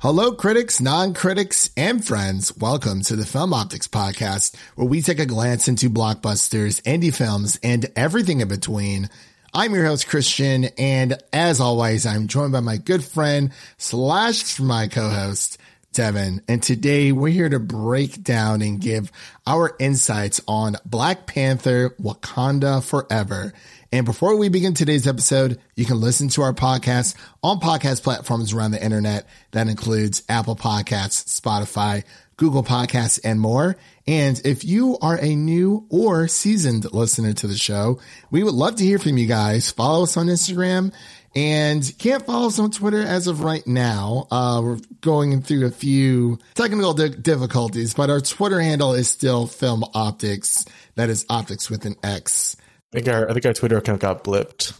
[0.00, 2.56] Hello, critics, non-critics, and friends.
[2.56, 7.58] Welcome to the Film Optics podcast, where we take a glance into blockbusters, indie films,
[7.64, 9.10] and everything in between.
[9.52, 14.86] I'm your host, Christian, and as always, I'm joined by my good friend slash my
[14.86, 15.58] co-host,
[15.94, 16.42] Devin.
[16.46, 19.10] And today we're here to break down and give
[19.48, 23.52] our insights on Black Panther Wakanda Forever.
[23.90, 28.52] And before we begin today's episode, you can listen to our podcast on podcast platforms
[28.52, 29.26] around the internet.
[29.52, 32.04] That includes Apple Podcasts, Spotify,
[32.36, 33.76] Google Podcasts, and more.
[34.06, 37.98] And if you are a new or seasoned listener to the show,
[38.30, 39.70] we would love to hear from you guys.
[39.70, 40.92] Follow us on Instagram
[41.34, 44.26] and can't follow us on Twitter as of right now.
[44.30, 49.46] Uh, we're going through a few technical di- difficulties, but our Twitter handle is still
[49.46, 50.66] Film Optics.
[50.96, 52.54] That is Optics with an X.
[52.92, 54.78] I think our I think our Twitter account got blipped.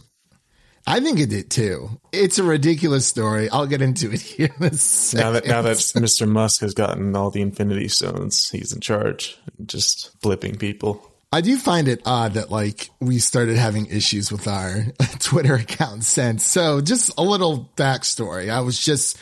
[0.87, 1.99] I think it did too.
[2.11, 3.49] It's a ridiculous story.
[3.49, 5.25] I'll get into it here in a second.
[5.25, 6.27] Now that now that Mr.
[6.27, 11.05] Musk has gotten all the Infinity Stones, he's in charge, just blipping people.
[11.31, 14.85] I do find it odd that like we started having issues with our
[15.19, 16.43] Twitter account since.
[16.43, 18.49] So just a little backstory.
[18.49, 19.15] I was just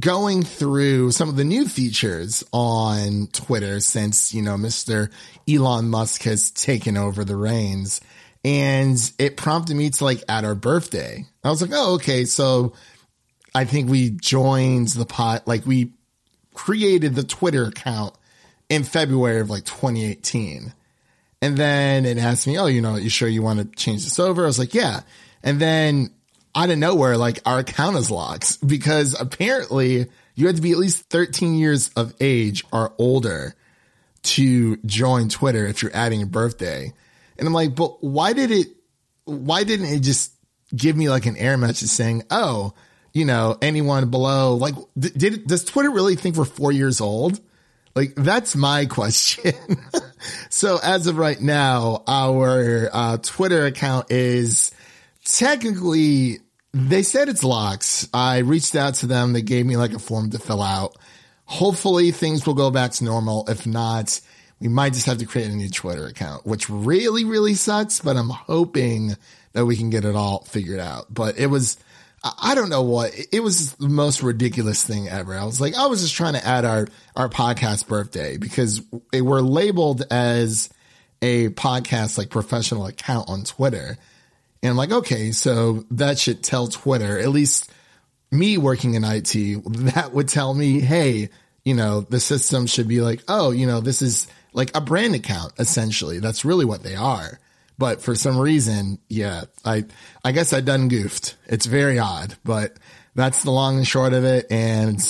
[0.00, 5.12] going through some of the new features on Twitter since, you know, Mr.
[5.48, 8.00] Elon Musk has taken over the reins
[8.44, 11.24] and it prompted me to like add our birthday.
[11.44, 12.24] I was like, oh, okay.
[12.24, 12.72] So
[13.54, 15.92] I think we joined the pot, like we
[16.54, 18.14] created the Twitter account
[18.68, 20.72] in February of like 2018.
[21.40, 24.18] And then it asked me, oh, you know, you sure you want to change this
[24.18, 24.44] over?
[24.44, 25.00] I was like, yeah.
[25.42, 26.10] And then
[26.54, 30.78] out of nowhere, like our account is locked because apparently you had to be at
[30.78, 33.54] least 13 years of age or older
[34.22, 36.92] to join Twitter if you're adding a birthday.
[37.42, 38.68] And I'm like, but why did it,
[39.24, 40.32] why didn't it just
[40.72, 42.72] give me like an error message saying, oh,
[43.12, 47.40] you know, anyone below, like, did, does Twitter really think we're four years old?
[47.96, 49.54] Like, that's my question.
[50.50, 54.70] so as of right now, our uh, Twitter account is
[55.24, 56.38] technically,
[56.72, 58.06] they said it's locked.
[58.14, 59.32] I reached out to them.
[59.32, 60.96] They gave me like a form to fill out.
[61.46, 63.46] Hopefully things will go back to normal.
[63.48, 64.20] If not,
[64.62, 68.16] we might just have to create a new Twitter account, which really, really sucks, but
[68.16, 69.16] I'm hoping
[69.54, 71.12] that we can get it all figured out.
[71.12, 71.78] But it was,
[72.22, 75.36] I don't know what, it was the most ridiculous thing ever.
[75.36, 76.86] I was like, I was just trying to add our,
[77.16, 80.70] our podcast birthday because we're labeled as
[81.20, 83.98] a podcast, like professional account on Twitter.
[84.62, 87.68] And I'm like, okay, so that should tell Twitter, at least
[88.30, 89.32] me working in IT,
[89.94, 91.30] that would tell me, hey,
[91.64, 95.14] you know, the system should be like, oh, you know, this is like a brand
[95.14, 96.18] account, essentially.
[96.18, 97.38] That's really what they are.
[97.78, 99.84] But for some reason, yeah, I,
[100.24, 101.36] I guess I done goofed.
[101.46, 102.76] It's very odd, but
[103.14, 104.46] that's the long and short of it.
[104.50, 105.00] And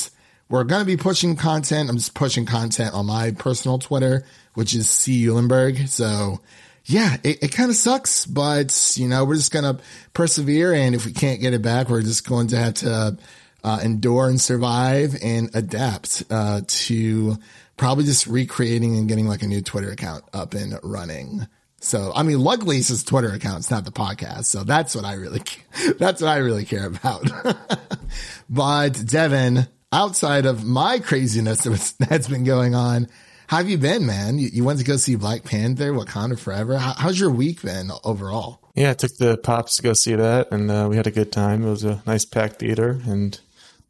[0.49, 1.91] we're going to be pushing content.
[1.91, 5.89] I'm just pushing content on my personal Twitter, which is C Eulenberg.
[5.89, 6.41] So
[6.85, 9.83] yeah, it, it kind of sucks, but you know, we're just going to
[10.15, 10.73] persevere.
[10.73, 13.19] And if we can't get it back, we're just going to have to,
[13.65, 17.37] uh, endure and survive and adapt, uh, to,
[17.83, 21.49] probably just recreating and getting like a new Twitter account up and running.
[21.81, 23.59] So, I mean, luckily it's his Twitter account.
[23.59, 24.45] It's not the podcast.
[24.45, 25.43] So that's what I really,
[25.99, 27.29] that's what I really care about.
[28.49, 31.65] but Devin, outside of my craziness
[31.99, 33.09] that's been going on,
[33.49, 34.39] how have you been, man?
[34.39, 36.79] You, you went to go see Black Panther, Wakanda Forever.
[36.79, 38.61] How, how's your week been overall?
[38.77, 41.33] Yeah, I took the pops to go see that, and uh, we had a good
[41.33, 41.67] time.
[41.67, 43.41] It was a nice packed theater, and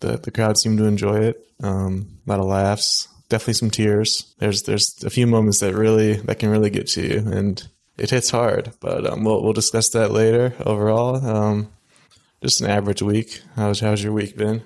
[0.00, 1.46] the the crowd seemed to enjoy it.
[1.62, 4.34] Um, a lot of laughs, definitely some tears.
[4.38, 7.66] There's there's a few moments that really that can really get to you, and
[7.96, 8.72] it hits hard.
[8.78, 10.54] But um, we'll we'll discuss that later.
[10.64, 11.72] Overall, um,
[12.42, 13.40] just an average week.
[13.56, 14.62] How's how's your week been?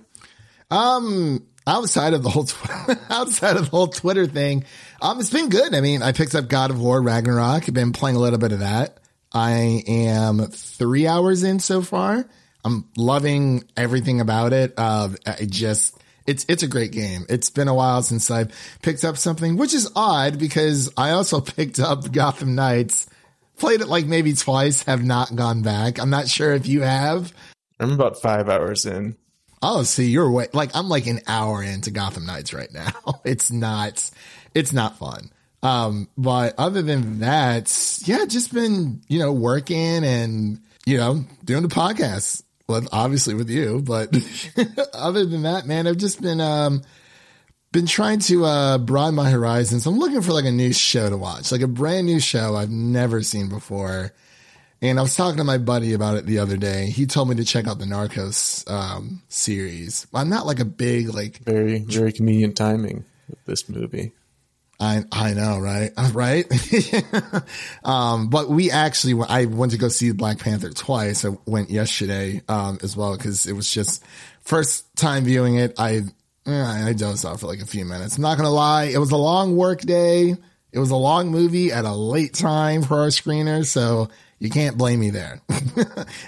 [0.68, 2.48] Um, outside of the whole
[3.10, 4.64] outside of the whole Twitter thing,
[5.00, 5.72] um, it's been good.
[5.72, 7.68] I mean, I picked up God of War Ragnarok.
[7.68, 8.98] I've been playing a little bit of that.
[9.32, 12.28] I am three hours in so far.
[12.64, 14.74] I'm loving everything about it.
[14.76, 15.96] Uh, I just
[16.26, 17.26] it's it's a great game.
[17.28, 18.52] It's been a while since I've
[18.82, 23.06] picked up something, which is odd because I also picked up Gotham Knights,
[23.58, 25.98] played it like maybe twice, have not gone back.
[25.98, 27.32] I'm not sure if you have.
[27.78, 29.16] I'm about five hours in.
[29.62, 32.92] Oh, see, you're way like I'm like an hour into Gotham Knights right now.
[33.24, 34.08] It's not,
[34.54, 35.30] it's not fun.
[35.62, 41.62] Um, but other than that, yeah, just been you know working and you know doing
[41.62, 44.14] the podcast well, obviously with you, but
[44.94, 46.82] other than that, man, I've just been, um,
[47.72, 49.86] been trying to, uh, broaden my horizons.
[49.86, 52.70] I'm looking for like a new show to watch, like a brand new show I've
[52.70, 54.12] never seen before.
[54.82, 56.90] And I was talking to my buddy about it the other day.
[56.90, 60.06] He told me to check out the Narcos um, series.
[60.12, 64.12] I'm not like a big like Very, very convenient timing with this movie.
[64.78, 65.92] I I know, right?
[66.12, 66.46] Right.
[67.84, 71.24] um, but we actually, I went to go see Black Panther twice.
[71.24, 74.04] I went yesterday, um, as well, cause it was just
[74.42, 75.74] first time viewing it.
[75.78, 76.02] I,
[76.46, 78.16] eh, I dozed off for like a few minutes.
[78.16, 78.84] I'm not to lie.
[78.84, 80.36] It was a long work day.
[80.72, 83.64] It was a long movie at a late time for our screener.
[83.64, 85.40] So you can't blame me there.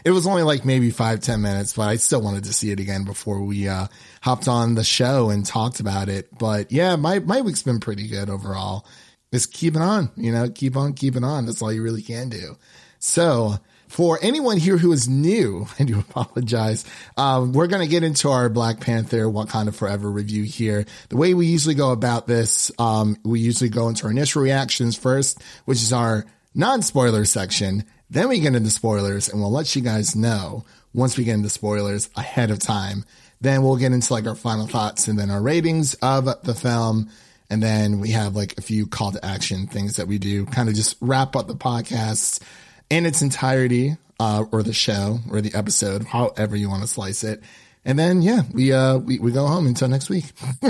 [0.04, 2.80] it was only like maybe five ten minutes, but I still wanted to see it
[2.80, 3.86] again before we, uh,
[4.22, 6.36] hopped on the show and talked about it.
[6.38, 8.86] But yeah, my, my week's been pretty good overall.
[9.32, 11.46] Just keep it on, you know, keep on keeping on.
[11.46, 12.56] That's all you really can do.
[12.98, 13.58] So
[13.88, 16.84] for anyone here who is new, I do apologize.
[17.16, 20.84] Um, we're going to get into our Black Panther Wakanda Forever review here.
[21.08, 24.96] The way we usually go about this, um, we usually go into our initial reactions
[24.96, 27.84] first, which is our non-spoiler section.
[28.10, 30.64] Then we get into spoilers and we'll let you guys know
[30.94, 33.04] once we get into spoilers ahead of time.
[33.40, 37.10] Then we'll get into like our final thoughts and then our ratings of the film.
[37.50, 40.68] And then we have like a few call to action things that we do, kind
[40.68, 42.42] of just wrap up the podcast
[42.90, 47.24] in its entirety, uh, or the show or the episode, however you want to slice
[47.24, 47.42] it.
[47.84, 50.24] And then, yeah, we, uh, we, we go home until next week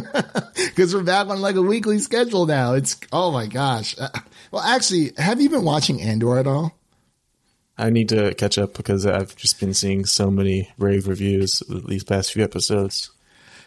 [0.55, 2.75] because we're back on like a weekly schedule now.
[2.75, 3.97] It's, oh my gosh.
[3.99, 4.09] Uh,
[4.53, 6.78] well, actually, have you been watching Andor at all?
[7.79, 12.05] I need to catch up because I've just been seeing so many rave reviews these
[12.05, 13.11] past few episodes.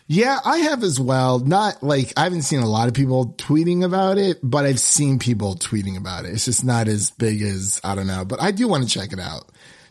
[0.08, 1.40] Yeah, I have as well.
[1.40, 5.20] Not like I haven't seen a lot of people tweeting about it, but I've seen
[5.20, 6.34] people tweeting about it.
[6.34, 9.14] It's just not as big as I don't know, but I do want to check
[9.14, 9.46] it out.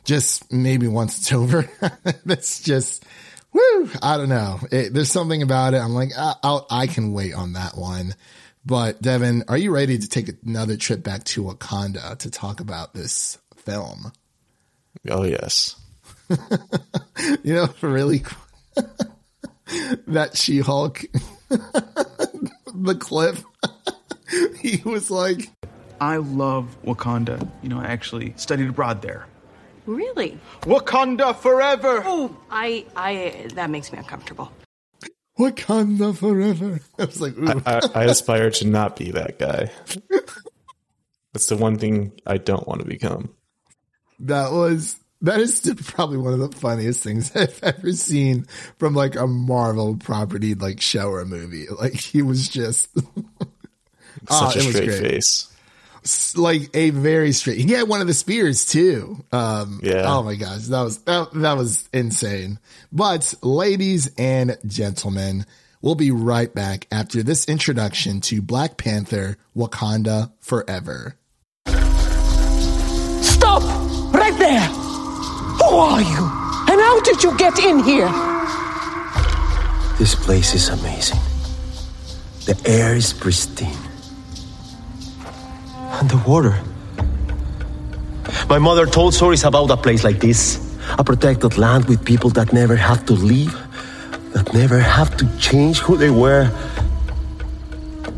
[0.05, 1.71] Just maybe once it's over.
[2.27, 3.05] That's just
[3.53, 3.91] woo.
[4.03, 4.61] I don't know.
[4.71, 5.79] It, there's something about it.
[5.79, 8.15] I'm like, I'll, I can wait on that one.
[8.67, 12.93] But Devin, are you ready to take another trip back to Wakanda to talk about
[12.93, 13.39] this
[13.71, 14.13] film?
[15.09, 15.77] Oh yes.
[17.43, 18.23] you know, really
[20.07, 21.03] that She Hulk,
[21.49, 23.37] the clip.
[24.59, 25.51] he was like,
[26.01, 27.49] I love Wakanda.
[27.63, 29.27] You know, I actually studied abroad there.
[29.87, 30.39] Really?
[30.63, 32.03] Wakanda forever!
[32.05, 34.53] Oh, I, I, that makes me uncomfortable.
[35.39, 36.81] Wakanda forever.
[36.99, 37.63] I was like, ooh.
[37.67, 39.71] I, I aspire to not be that guy.
[41.33, 43.35] That's the one thing I don't want to become.
[44.21, 48.47] That was that is probably one of the funniest things I've ever seen
[48.79, 51.67] from like a Marvel property like show or movie.
[51.79, 52.89] Like he was just
[54.29, 55.49] Oh, Such a straight face.
[56.37, 57.59] like a very straight.
[57.59, 59.25] He had one of the spears too.
[59.33, 60.05] Um, Yeah.
[60.07, 62.59] Oh my gosh, that was that, that was insane.
[62.93, 65.47] But ladies and gentlemen,
[65.81, 71.17] we'll be right back after this introduction to Black Panther: Wakanda Forever.
[74.51, 74.71] There!
[75.61, 76.25] Who are you?
[76.71, 78.11] And how did you get in here?
[79.99, 81.21] This place is amazing.
[82.47, 83.83] The air is pristine.
[86.01, 86.57] And the water.
[88.49, 90.59] My mother told stories about a place like this.
[90.99, 93.55] A protected land with people that never have to leave,
[94.33, 96.47] that never have to change who they were.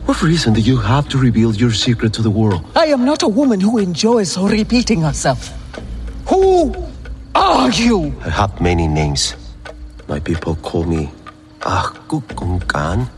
[0.06, 2.64] What reason do you have to reveal your secret to the world?
[2.74, 5.61] I am not a woman who enjoys repeating herself.
[6.28, 6.74] Who
[7.34, 8.14] are you?
[8.24, 9.34] I have many names.
[10.08, 11.10] My people call me
[11.60, 13.08] K'uk'ulkan.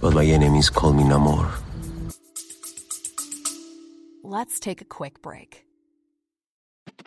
[0.00, 1.50] But my enemies call me Namor.
[4.24, 5.64] Let's take a quick break.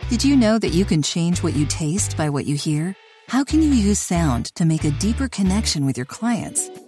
[0.09, 2.95] Did you know that you can change what you taste by what you hear?
[3.27, 6.69] How can you use sound to make a deeper connection with your clients?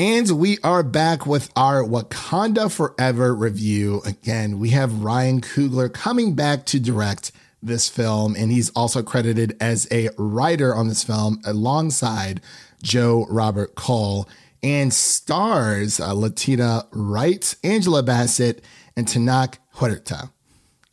[0.00, 4.00] And we are back with our Wakanda Forever review.
[4.06, 9.58] Again, we have Ryan Coogler coming back to direct this film, and he's also credited
[9.60, 12.40] as a writer on this film alongside
[12.82, 14.26] Joe Robert Cole
[14.62, 18.64] and stars uh, Letitia Wright, Angela Bassett,
[18.96, 20.30] and Tenoch Huerta.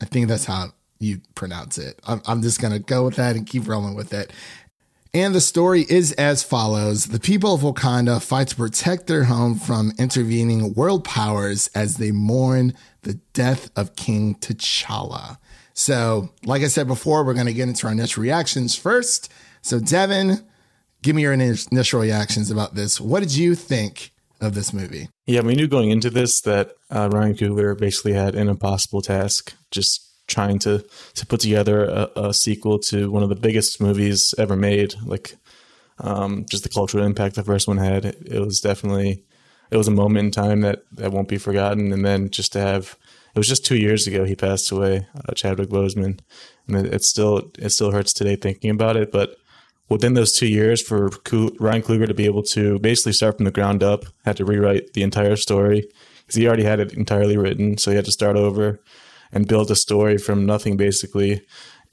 [0.02, 1.98] I think that's how you pronounce it.
[2.06, 4.34] I'm, I'm just going to go with that and keep rolling with it.
[5.14, 7.06] And the story is as follows.
[7.06, 12.10] The people of Wakanda fight to protect their home from intervening world powers as they
[12.10, 15.38] mourn the death of King T'Challa.
[15.72, 19.32] So, like I said before, we're going to get into our initial reactions first.
[19.62, 20.44] So, Devin,
[21.02, 23.00] give me your initial reactions about this.
[23.00, 25.08] What did you think of this movie?
[25.26, 29.54] Yeah, we knew going into this that uh, Ryan Coogler basically had an impossible task,
[29.70, 34.34] just trying to to put together a, a sequel to one of the biggest movies
[34.38, 34.94] ever made.
[35.04, 35.36] Like,
[35.98, 38.04] um, just the cultural impact the first one had.
[38.04, 39.24] It, it was definitely
[39.70, 41.92] it was a moment in time that that won't be forgotten.
[41.92, 42.96] And then just to have
[43.34, 46.20] it was just two years ago he passed away, uh, Chadwick Boseman,
[46.66, 49.10] and it, it, still it still hurts today thinking about it.
[49.10, 49.36] But
[49.88, 51.10] within those two years, for
[51.58, 54.92] Ryan Coogler to be able to basically start from the ground up, had to rewrite
[54.92, 55.88] the entire story
[56.20, 58.80] because he already had it entirely written, so he had to start over
[59.32, 61.42] and build a story from nothing basically.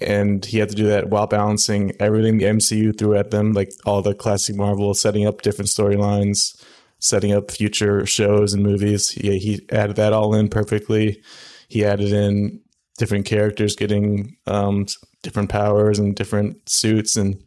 [0.01, 3.71] And he had to do that while balancing everything the MCU threw at them, like
[3.85, 6.61] all the classic Marvel, setting up different storylines,
[6.99, 9.09] setting up future shows and movies.
[9.09, 11.21] He, he added that all in perfectly.
[11.69, 12.61] He added in
[12.97, 14.85] different characters getting um,
[15.21, 17.41] different powers and different suits, and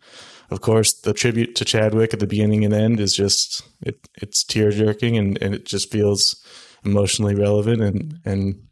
[0.50, 4.44] of course, the tribute to Chadwick at the beginning and end is just it, it's
[4.44, 6.42] tear jerking, and, and it just feels
[6.84, 8.67] emotionally relevant, and and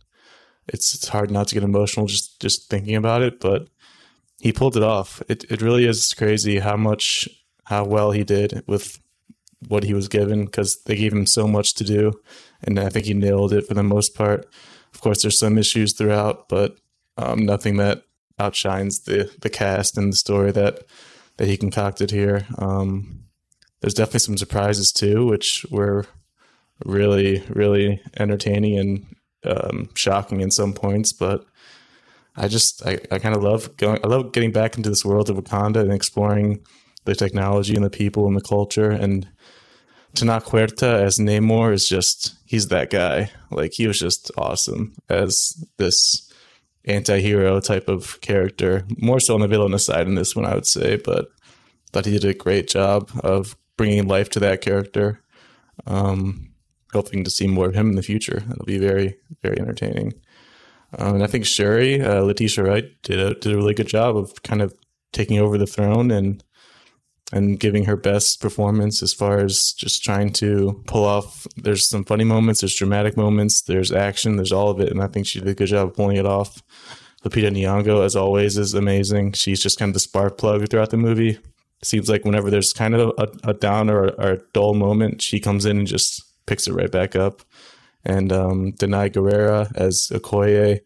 [0.69, 3.69] it's it's hard not to get emotional just just thinking about it, but
[4.41, 5.23] he pulled it off.
[5.29, 7.29] It it really is crazy how much
[7.65, 8.99] how well he did with
[9.69, 12.13] what he was given because they gave him so much to do,
[12.63, 14.47] and I think he nailed it for the most part.
[14.95, 16.77] Of course, there's some issues throughout, but
[17.17, 18.03] um, nothing that
[18.39, 20.85] outshines the the cast and the story that
[21.37, 22.47] that he concocted here.
[22.59, 23.25] Um,
[23.81, 26.07] there's definitely some surprises too, which were
[26.85, 29.16] really really entertaining and
[29.47, 31.45] um, shocking in some points, but.
[32.39, 35.31] I just I, I kind of love going I love getting back into this world
[35.31, 36.61] of Wakanda and exploring
[37.07, 39.27] the technology and the people and the culture and
[40.15, 43.31] Tenoch Huerta as Namor is just he's that guy.
[43.51, 46.31] Like he was just awesome as this
[46.85, 48.85] anti-hero type of character.
[48.99, 51.29] More so on the villain side in this one, I would say, but
[51.93, 55.21] thought he did a great job of bringing life to that character.
[55.87, 56.51] Um,
[56.93, 58.43] hoping to see more of him in the future.
[58.47, 60.15] That'll be very, very entertaining.
[60.99, 64.17] Um, and I think Shuri, uh, Letitia Wright, did a did a really good job
[64.17, 64.75] of kind of
[65.13, 66.43] taking over the throne and
[67.33, 71.47] and giving her best performance as far as just trying to pull off.
[71.57, 75.09] There's some funny moments, there's dramatic moments, there's action, there's all of it, and I
[75.09, 76.63] think she did a good job of pulling it off.
[77.25, 79.33] Lupita Nyong'o, as always, is amazing.
[79.33, 81.39] She's just kind of the spark plug throughout the movie.
[81.83, 85.41] Seems like whenever there's kind of a, a down or, or, a dull moment, she
[85.41, 87.43] comes in and just picks it right back up.
[88.05, 90.81] And um, Danai Gurira as Okoye,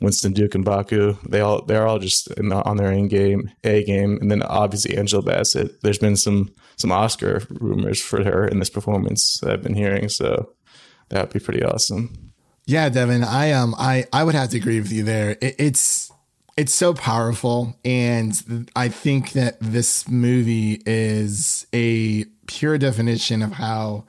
[0.00, 1.16] Winston Duke and Baku.
[1.28, 4.96] They all they're all just the, on their A game, A game, and then obviously
[4.96, 5.80] Angela Bassett.
[5.82, 10.08] There's been some some Oscar rumors for her in this performance that I've been hearing,
[10.08, 10.52] so
[11.08, 12.32] that'd be pretty awesome.
[12.66, 15.36] Yeah, Devin, I um I I would have to agree with you there.
[15.40, 16.10] It, it's
[16.56, 24.06] it's so powerful, and I think that this movie is a pure definition of how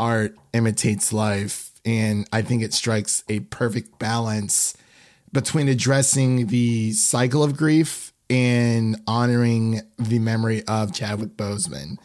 [0.00, 4.76] art imitates life, and I think it strikes a perfect balance
[5.32, 11.98] between addressing the cycle of grief and honoring the memory of Chadwick Boseman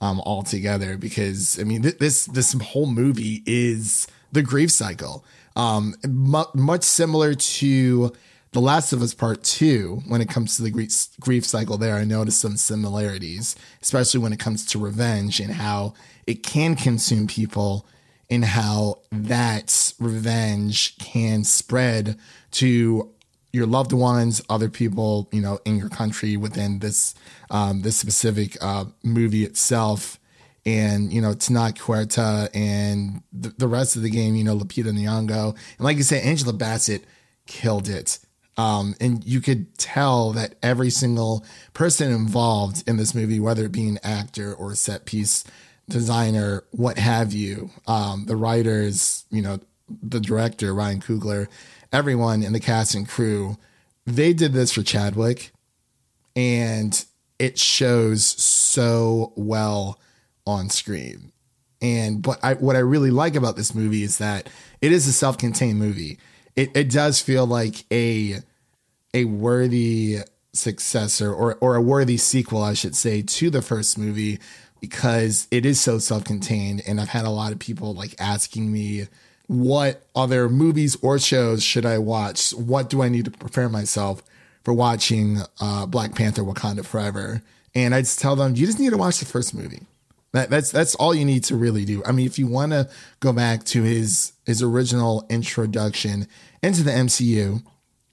[0.00, 0.96] um, altogether.
[0.96, 5.24] Because I mean, th- this this whole movie is the grief cycle,
[5.56, 8.12] um, mu- much similar to
[8.52, 11.76] The Last of Us Part Two when it comes to the grief, grief cycle.
[11.76, 15.94] There, I noticed some similarities, especially when it comes to revenge and how
[16.26, 17.86] it can consume people
[18.30, 22.16] and how that revenge can spread
[22.52, 23.10] to
[23.52, 27.14] your loved ones, other people, you know, in your country within this
[27.50, 30.20] um, this specific uh, movie itself,
[30.64, 34.92] and you know, Tenoch Huerta and the, the, rest of the game, you know, Lupita
[34.92, 37.04] Nyong'o, and like you said, Angela Bassett
[37.46, 38.20] killed it.
[38.56, 43.72] Um, and you could tell that every single person involved in this movie, whether it
[43.72, 45.44] be an actor or a set piece
[45.90, 49.60] designer, what have you, um, the writers, you know,
[50.02, 51.48] the director, Ryan Coogler,
[51.92, 53.58] everyone in the cast and crew,
[54.06, 55.52] they did this for Chadwick
[56.34, 57.04] and
[57.38, 59.98] it shows so well
[60.46, 61.32] on screen.
[61.82, 64.48] And but I, what I really like about this movie is that
[64.80, 66.18] it is a self-contained movie.
[66.56, 68.40] It it does feel like a
[69.14, 70.18] a worthy
[70.52, 74.38] successor or or a worthy sequel, I should say, to the first movie
[74.80, 79.06] because it is so self-contained and I've had a lot of people like asking me
[79.46, 82.52] what other movies or shows should I watch?
[82.52, 84.22] What do I need to prepare myself
[84.62, 87.42] for watching uh, Black Panther Wakanda Forever?
[87.74, 89.82] And I just tell them, you just need to watch the first movie.
[90.32, 92.02] That, that's that's all you need to really do.
[92.06, 96.28] I mean, if you want to go back to his his original introduction
[96.62, 97.64] into the MCU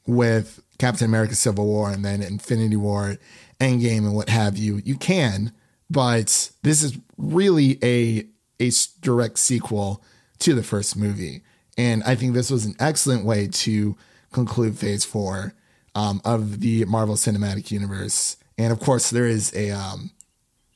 [0.08, 3.18] with Captain America Civil War and then Infinity War,
[3.60, 4.82] Endgame and what have you.
[4.84, 5.52] You can,
[5.90, 8.26] but this is really a
[8.60, 10.04] a direct sequel
[10.40, 11.44] to the first movie.
[11.78, 13.96] And I think this was an excellent way to
[14.32, 15.54] conclude phase four
[15.96, 18.38] um, of the Marvel Cinematic Universe.
[18.58, 20.12] And of course, there is a um,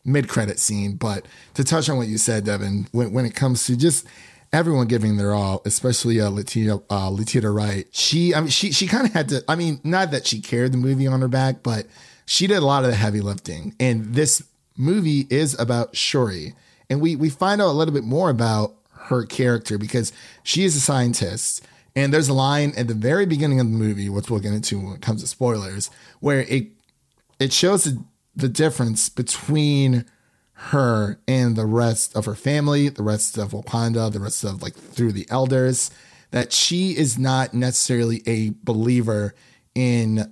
[0.06, 0.96] mid credit scene.
[0.96, 1.26] But
[1.56, 4.06] to touch on what you said, Devin, when, when it comes to just
[4.54, 8.86] everyone giving their all, especially uh, Letitia, uh, Letitia Wright, she, I mean, she, she
[8.88, 11.64] kind of had to, I mean, not that she carried the movie on her back,
[11.64, 11.88] but
[12.26, 13.76] she did a lot of the heavy lifting.
[13.80, 14.44] And this
[14.82, 16.54] movie is about Shuri.
[16.90, 20.12] And we, we find out a little bit more about her character because
[20.44, 21.66] she is a scientist.
[21.96, 24.80] And there's a line at the very beginning of the movie, which we'll get into
[24.80, 26.68] when it comes to spoilers, where it
[27.40, 28.04] it shows the,
[28.36, 30.06] the difference between
[30.54, 34.76] her and the rest of her family, the rest of Wakanda, the rest of like
[34.76, 35.90] through the elders,
[36.30, 39.34] that she is not necessarily a believer
[39.74, 40.32] in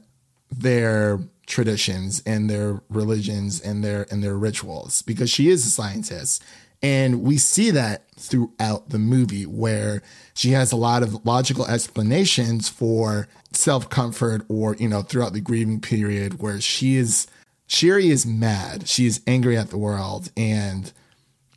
[0.51, 6.41] their traditions and their religions and their and their rituals because she is a scientist
[6.81, 10.01] and we see that throughout the movie where
[10.33, 15.41] she has a lot of logical explanations for self comfort or, you know, throughout the
[15.41, 17.27] grieving period where she is,
[17.67, 18.87] Shuri is mad.
[18.87, 20.31] She is angry at the world.
[20.37, 20.91] And,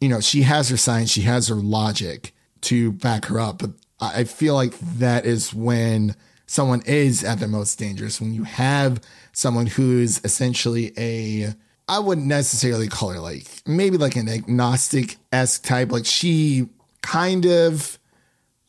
[0.00, 3.58] you know, she has her science, she has her logic to back her up.
[3.58, 3.70] But
[4.00, 6.16] I feel like that is when
[6.52, 9.00] someone is at their most dangerous, when you have
[9.32, 11.54] someone who's essentially a,
[11.88, 15.90] I wouldn't necessarily call her like maybe like an agnostic esque type.
[15.90, 16.68] Like she
[17.00, 17.98] kind of,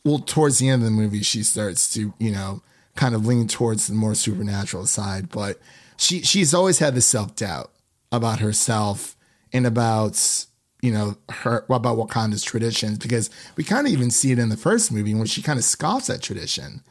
[0.02, 2.62] well, towards the end of the movie, she starts to, you know,
[2.96, 5.28] kind of lean towards the more supernatural side.
[5.28, 5.60] But
[5.98, 7.70] she she's always had the self doubt
[8.10, 9.14] about herself
[9.52, 10.46] and about
[10.80, 14.56] you know her about Wakanda's traditions because we kind of even see it in the
[14.56, 16.82] first movie when she kind of scoffs at tradition.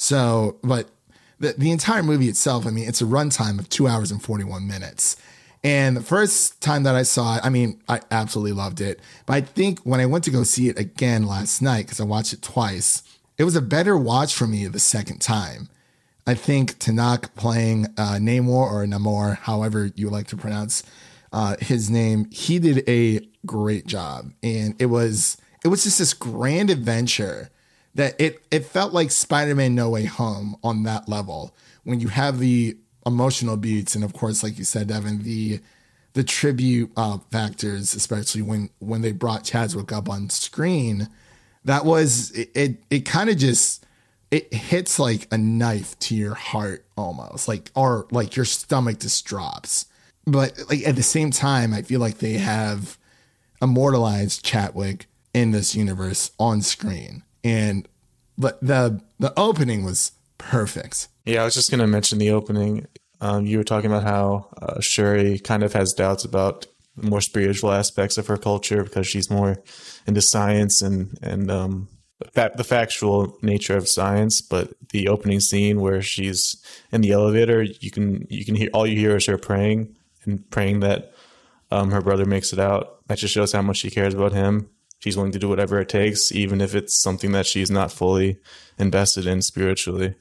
[0.00, 0.88] So, but
[1.40, 4.44] the the entire movie itself, I mean, it's a runtime of two hours and forty
[4.44, 5.18] one minutes.
[5.62, 8.98] And the first time that I saw it, I mean, I absolutely loved it.
[9.26, 12.04] But I think when I went to go see it again last night, because I
[12.04, 13.02] watched it twice,
[13.36, 15.68] it was a better watch for me the second time.
[16.26, 20.82] I think Tenoch playing uh, Namor or Namor, however you like to pronounce
[21.30, 26.14] uh, his name, he did a great job, and it was it was just this
[26.14, 27.50] grand adventure
[27.94, 32.38] that it it felt like Spider-Man No Way Home on that level when you have
[32.38, 32.76] the
[33.06, 35.60] emotional beats, and of course, like you said, Devin, the
[36.12, 41.08] the tribute uh, factors, especially when when they brought Chadwick up on screen,
[41.64, 42.50] that was it.
[42.54, 43.84] It, it kind of just
[44.30, 49.24] it hits like a knife to your heart almost, like or like your stomach just
[49.24, 49.86] drops.
[50.26, 52.98] But like at the same time, I feel like they have
[53.62, 57.88] immortalized Chadwick in this universe on screen, and
[58.38, 61.08] but the the opening was perfect.
[61.24, 62.86] Yeah, I was just to mention the opening.
[63.20, 67.72] Um, you were talking about how uh, Shuri kind of has doubts about more spiritual
[67.72, 69.62] aspects of her culture because she's more
[70.06, 71.88] into science and and um,
[72.34, 74.40] the factual nature of science.
[74.40, 76.56] But the opening scene where she's
[76.92, 80.48] in the elevator, you can you can hear all you hear is her praying and
[80.50, 81.12] praying that
[81.70, 83.06] um, her brother makes it out.
[83.08, 84.70] That just shows how much she cares about him.
[85.00, 88.38] She's willing to do whatever it takes, even if it's something that she's not fully
[88.78, 90.14] invested in spiritually.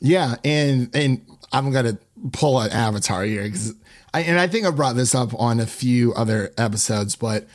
[0.00, 1.98] Yeah, and and I'm gonna
[2.32, 3.74] pull an Avatar here because
[4.14, 7.46] I and I think I brought this up on a few other episodes, but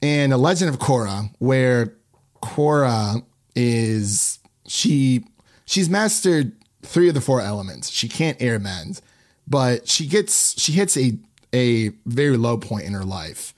[0.00, 1.94] in a Legend of Korra, where
[2.42, 5.24] Korra is she
[5.64, 7.90] she's mastered three of the four elements.
[7.90, 9.00] She can't airbend,
[9.46, 11.18] but she gets she hits a
[11.54, 13.53] a very low point in her life.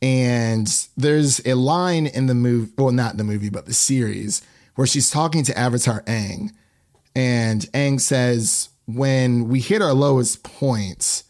[0.00, 4.42] And there's a line in the movie, well, not the movie, but the series,
[4.76, 6.50] where she's talking to Avatar Aang
[7.16, 11.24] and Aang says, when we hit our lowest points,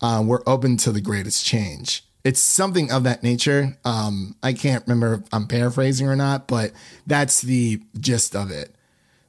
[0.00, 2.04] uh, we're open to the greatest change.
[2.24, 3.76] It's something of that nature.
[3.84, 6.72] Um, I can't remember if I'm paraphrasing or not, but
[7.06, 8.76] that's the gist of it.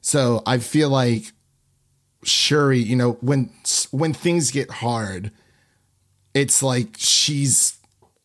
[0.00, 1.32] So I feel like
[2.22, 3.50] Shuri, you know, when
[3.90, 5.32] when things get hard,
[6.32, 7.73] it's like she's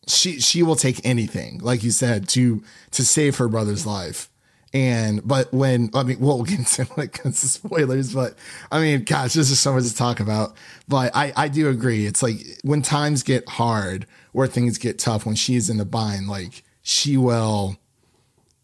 [0.06, 4.28] she she will take anything, like you said, to to save her brother's life.
[4.72, 8.34] And but when I mean, we'll get into when it comes to spoilers, but
[8.70, 10.54] I mean, gosh, this is so much to talk about.
[10.88, 12.06] But I I do agree.
[12.06, 16.28] It's like when times get hard, where things get tough, when she's in the bind,
[16.28, 17.76] like she will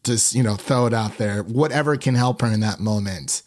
[0.04, 3.42] just you know throw it out there, whatever can help her in that moment.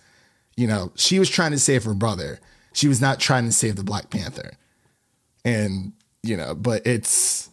[0.58, 2.40] You know, she was trying to save her brother.
[2.74, 4.52] She was not trying to save the Black Panther.
[5.46, 7.49] And you know, but it's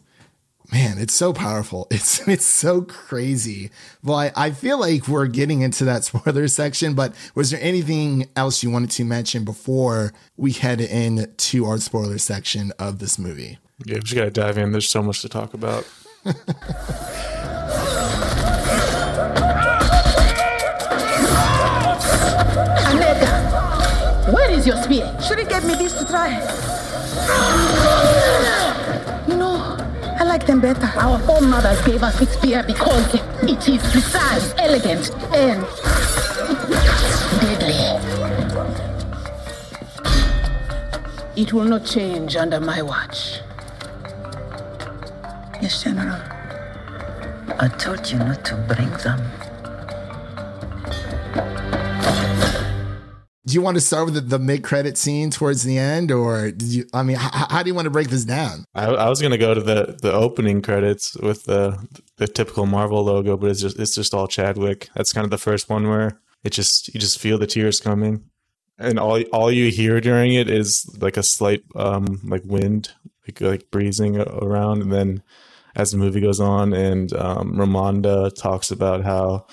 [0.73, 1.87] man, it's so powerful.
[1.97, 3.71] It's it's so crazy.
[4.03, 8.29] Well, I, I feel like we're getting into that spoiler section, but was there anything
[8.37, 13.59] else you wanted to mention before we head into our spoiler section of this movie?
[13.85, 14.73] Yeah, we just gotta dive in.
[14.73, 15.87] There's so much to talk about.
[22.87, 25.17] Aneka, where is your spear?
[25.27, 26.43] Shuri gave me this to try.
[30.49, 30.99] You know, I like them better.
[30.99, 35.65] Our foremothers gave us this spear because it is precise, elegant, and
[37.41, 37.77] deadly.
[41.37, 43.41] It will not change under my watch.
[45.61, 46.21] Yes, General.
[47.59, 49.46] I told you not to bring them.
[53.57, 56.69] You want to start with the, the mid credit scene towards the end, or did
[56.69, 56.85] you?
[56.95, 58.65] I mean, h- how do you want to break this down?
[58.75, 61.85] I, I was gonna go to the the opening credits with the
[62.19, 64.89] the typical Marvel logo, but it's just it's just all Chadwick.
[64.95, 68.25] That's kind of the first one where it just you just feel the tears coming,
[68.79, 72.93] and all all you hear during it is like a slight um like wind
[73.27, 75.23] like like breezing around, and then
[75.75, 79.47] as the movie goes on, and um, Ramonda talks about how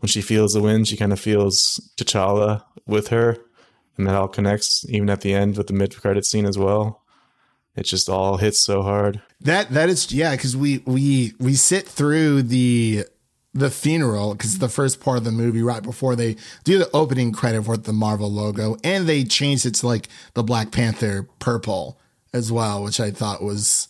[0.00, 3.36] when she feels the wind, she kind of feels T'Challa with her,
[3.98, 7.02] and that all connects even at the end with the mid credit scene as well.
[7.76, 9.20] It just all hits so hard.
[9.40, 13.04] That that is yeah, because we we we sit through the
[13.54, 17.32] the funeral because the first part of the movie right before they do the opening
[17.32, 21.98] credit with the Marvel logo, and they changed it to like the Black Panther purple
[22.32, 23.88] as well, which I thought was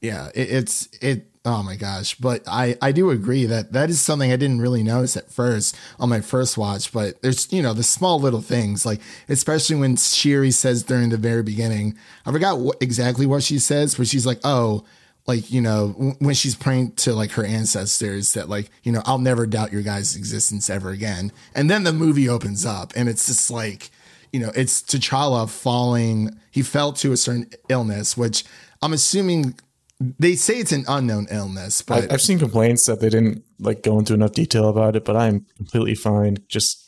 [0.00, 1.27] yeah, it, it's it.
[1.44, 2.14] Oh my gosh!
[2.16, 5.76] But I I do agree that that is something I didn't really notice at first
[5.98, 6.92] on my first watch.
[6.92, 11.16] But there's you know the small little things like especially when Shuri says during the
[11.16, 11.96] very beginning,
[12.26, 14.84] I forgot exactly what she says, but she's like, oh.
[15.26, 15.88] Like, you know,
[16.20, 19.82] when she's praying to like her ancestors that like, you know, I'll never doubt your
[19.82, 21.32] guys' existence ever again.
[21.54, 23.90] And then the movie opens up and it's just like,
[24.32, 26.38] you know, it's T'Challa falling.
[26.50, 28.42] He fell to a certain illness, which
[28.80, 29.54] I'm assuming
[30.00, 33.82] they say it's an unknown illness, but I, I've seen complaints that they didn't like
[33.82, 35.04] go into enough detail about it.
[35.04, 36.38] But I'm completely fine.
[36.48, 36.84] Just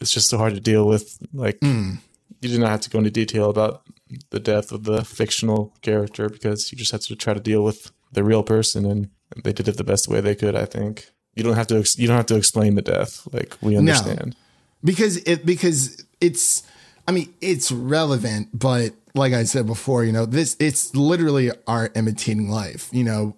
[0.00, 1.18] it's just so hard to deal with.
[1.32, 1.98] Like Mm.
[2.40, 3.82] you do not have to go into detail about
[4.30, 7.90] the death of the fictional character because you just have to try to deal with
[8.12, 9.10] the real person, and
[9.44, 10.56] they did it the best way they could.
[10.56, 11.78] I think you don't have to.
[11.78, 13.28] Ex- you don't have to explain the death.
[13.32, 14.34] Like we understand.
[14.82, 16.62] because it because it's
[17.06, 21.96] I mean it's relevant, but like I said before, you know this it's literally art
[21.96, 22.88] imitating life.
[22.92, 23.36] You know,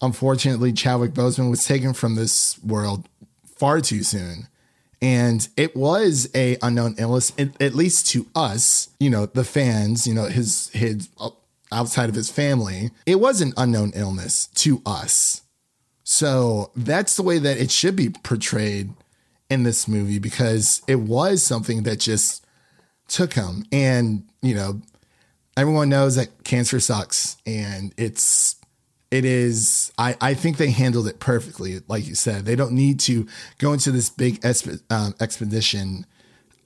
[0.00, 3.08] unfortunately, Chadwick Boseman was taken from this world
[3.44, 4.48] far too soon.
[5.02, 10.14] And it was a unknown illness, at, least to us, you know, the fans, you
[10.14, 11.30] know, his his uh,
[11.70, 15.42] outside of his family, it was an unknown illness to us.
[16.04, 18.94] So that's the way that it should be portrayed
[19.50, 22.46] in this movie because it was something that just
[23.08, 23.64] took him.
[23.72, 24.80] And, you know,
[25.56, 28.56] everyone knows that cancer sucks and it's
[29.10, 32.44] it is I, I think they handled it perfectly like you said.
[32.44, 33.26] They don't need to
[33.58, 36.06] go into this big exp- um, expedition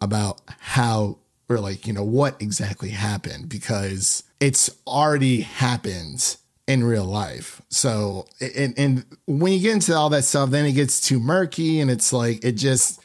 [0.01, 7.05] about how or like you know what exactly happened because it's already happened in real
[7.05, 7.61] life.
[7.69, 11.81] So and, and when you get into all that stuff then it gets too murky
[11.81, 13.01] and it's like it just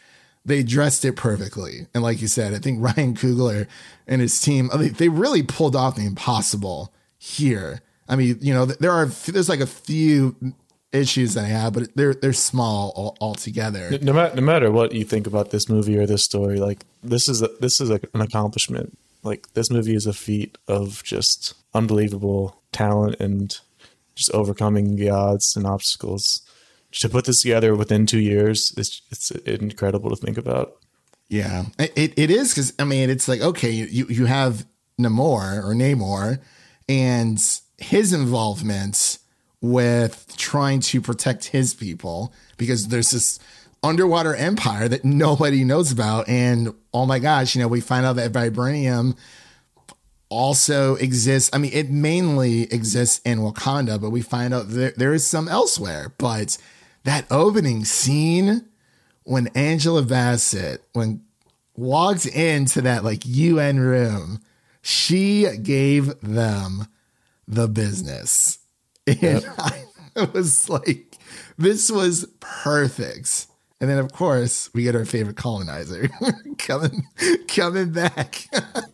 [0.46, 3.68] they dressed it perfectly and like you said i think ryan coogler
[4.08, 8.92] and his team they, really pulled off the impossible here i mean you know there
[8.92, 10.36] are there's like a few
[10.92, 14.94] issues that i have but they're they're small all, altogether No matter no matter what
[14.94, 18.00] you think about this movie or this story, like this is a, this is a,
[18.14, 18.98] an accomplishment.
[19.24, 23.58] Like this movie is a feat of just unbelievable talent and
[24.16, 26.42] just overcoming the odds and obstacles.
[27.00, 30.78] To put this together within two years, it's it's incredible to think about.
[31.28, 34.66] Yeah, it, it is because I mean it's like okay, you you have
[35.00, 36.40] Namor or Namor,
[36.88, 37.40] and
[37.78, 39.18] his involvement
[39.62, 43.40] with trying to protect his people because there's this
[43.82, 48.18] underwater empire that nobody knows about, and oh my gosh, you know we find out
[48.18, 49.16] that vibranium
[50.34, 51.50] also exists.
[51.54, 55.48] I mean, it mainly exists in Wakanda, but we find out there, there is some
[55.48, 56.14] elsewhere.
[56.18, 56.58] But
[57.04, 58.66] that opening scene
[59.24, 61.22] when Angela Bassett when
[61.76, 64.42] walked into that like UN room,
[64.82, 66.88] she gave them
[67.48, 68.60] the business.
[69.08, 69.44] And Yep.
[70.16, 71.18] I was like,
[71.58, 73.48] this was perfect.
[73.82, 76.10] And then of course we get our favorite colonizer
[76.58, 77.06] coming
[77.48, 78.48] coming back.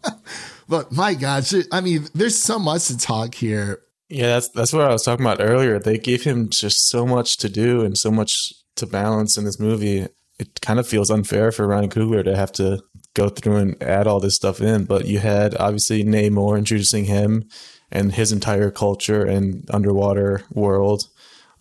[0.69, 4.85] but my gosh, I mean, there's so much to talk here Yeah, that's that's what
[4.85, 5.77] I was talking about earlier.
[5.79, 9.59] They gave him just so much to do and so much to balance in this
[9.59, 10.07] movie.
[10.39, 12.81] It kind of feels unfair for Ryan Coogler to have to
[13.13, 14.85] go through and add all this stuff in.
[14.85, 17.47] But you had obviously Namor introducing him
[17.91, 21.03] and his entire culture and underwater world.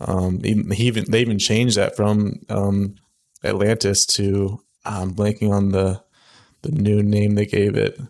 [0.01, 2.95] Um, he even they even changed that from um,
[3.45, 6.03] Atlantis to I'm blanking on the
[6.63, 8.01] the new name they gave it.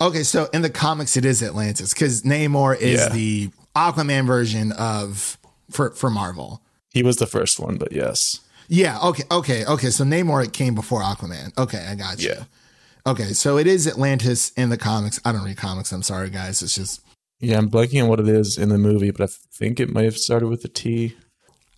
[0.00, 3.08] Okay, so in the comics, it is Atlantis because Namor is Yeah.
[3.10, 5.38] the Aquaman version of
[5.70, 6.62] for for Marvel.
[6.90, 8.40] He was the first one, but yes.
[8.68, 8.98] Yeah.
[9.00, 9.24] Okay.
[9.30, 9.64] Okay.
[9.66, 9.90] Okay.
[9.90, 11.56] So Namor came before Aquaman.
[11.56, 12.30] Okay, I got you.
[12.30, 12.44] Yeah.
[13.06, 15.20] Okay, so it is Atlantis in the comics.
[15.24, 15.92] I don't read comics.
[15.92, 16.60] I'm sorry, guys.
[16.60, 17.02] It's just
[17.38, 20.06] Yeah, I'm blanking on what it is in the movie, but I think it might
[20.06, 21.16] have started with a T.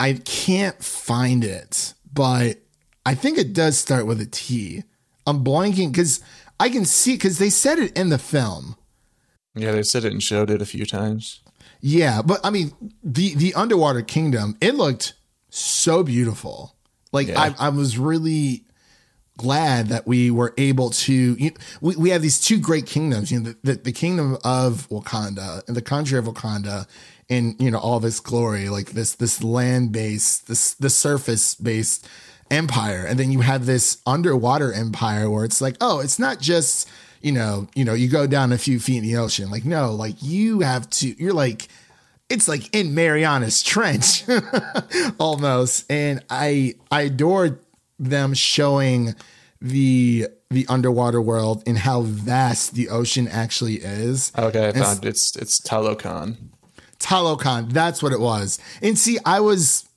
[0.01, 2.59] I can't find it, but
[3.05, 4.85] I think it does start with a T.
[5.27, 6.23] I'm blanking because
[6.59, 8.77] I can see because they said it in the film.
[9.55, 11.41] Yeah, they said it and showed it a few times.
[11.81, 14.57] Yeah, but I mean the the underwater kingdom.
[14.61, 15.15] It looked
[15.51, 16.75] so beautiful.
[17.13, 17.55] Like Yeah.
[17.59, 18.65] I, I was really
[19.37, 21.13] glad that we were able to.
[21.13, 23.33] You, we we have these two great kingdoms.
[23.33, 26.87] You know, the, the the kingdom of Wakanda and the country of Wakanda,
[27.31, 32.07] and you know all this glory, like this this land based, this the surface based
[32.51, 36.89] empire, and then you have this underwater empire where it's like, oh, it's not just
[37.21, 39.51] you know you know you go down a few feet in the ocean.
[39.51, 41.23] Like no, like you have to.
[41.23, 41.69] You're like
[42.29, 44.25] it's like in Mariana's Trench
[45.19, 45.91] almost.
[45.91, 47.61] And I I adored
[47.99, 49.15] them showing
[49.61, 54.33] the the underwater world and how vast the ocean actually is.
[54.39, 56.37] Okay, I found it's it's Talokan.
[56.99, 58.59] Talokan, that's what it was.
[58.83, 59.89] And see, I was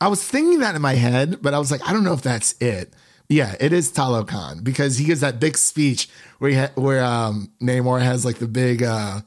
[0.00, 2.22] I was thinking that in my head, but I was like, I don't know if
[2.22, 2.92] that's it.
[3.30, 6.08] Yeah, it is Talokan because he gives that big speech
[6.40, 9.20] where he ha- where um Namor has like the big uh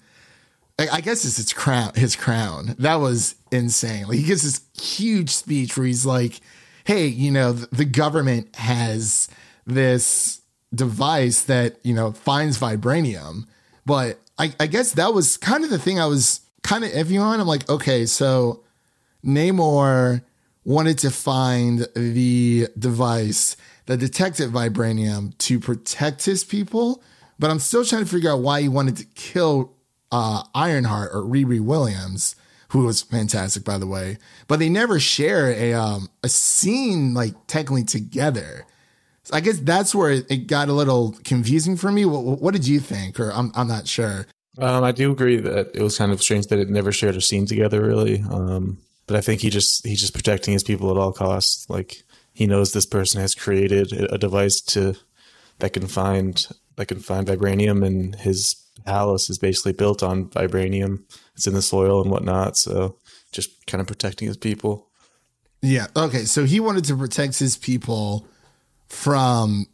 [0.77, 1.93] I I guess it's his crown.
[1.95, 2.75] His crown.
[2.79, 4.07] That was insane.
[4.07, 6.41] Like he gives this huge speech where he's like,
[6.83, 9.29] "Hey, you know, the, the government has
[9.65, 10.41] this
[10.75, 13.45] device that you know finds vibranium,
[13.85, 17.21] but I, I guess that was kind of the thing I was kind of iffy
[17.21, 17.39] on.
[17.39, 18.63] I'm like, okay, so
[19.23, 20.23] Namor
[20.65, 27.03] wanted to find the device that detected vibranium to protect his people,
[27.39, 29.73] but I'm still trying to figure out why he wanted to kill
[30.11, 32.35] uh, Ironheart or Riri Williams,
[32.69, 34.17] who was fantastic by the way.
[34.47, 38.65] But they never share a um, a scene like technically together.
[39.23, 42.05] So I guess that's where it, it got a little confusing for me.
[42.05, 43.19] What, what did you think?
[43.19, 44.27] Or I'm I'm not sure.
[44.59, 47.21] Um, I do agree that it was kind of strange that it never shared a
[47.21, 48.23] scene together, really.
[48.29, 51.69] Um, but I think he just he's just protecting his people at all costs.
[51.69, 54.95] Like he knows this person has created a device to
[55.59, 61.03] that can find that can find vibranium, and his palace is basically built on vibranium.
[61.35, 62.57] It's in the soil and whatnot.
[62.57, 62.97] So
[63.31, 64.87] just kind of protecting his people.
[65.61, 65.87] Yeah.
[65.95, 66.25] Okay.
[66.25, 68.27] So he wanted to protect his people
[68.87, 69.67] from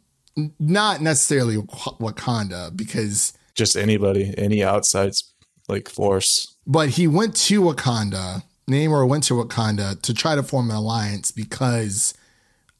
[0.58, 5.12] not necessarily Wakanda because, Just anybody, any outside
[5.68, 6.56] like force.
[6.66, 8.42] but he went to Wakanda.
[8.68, 12.14] Namor went to Wakanda to try to form an alliance because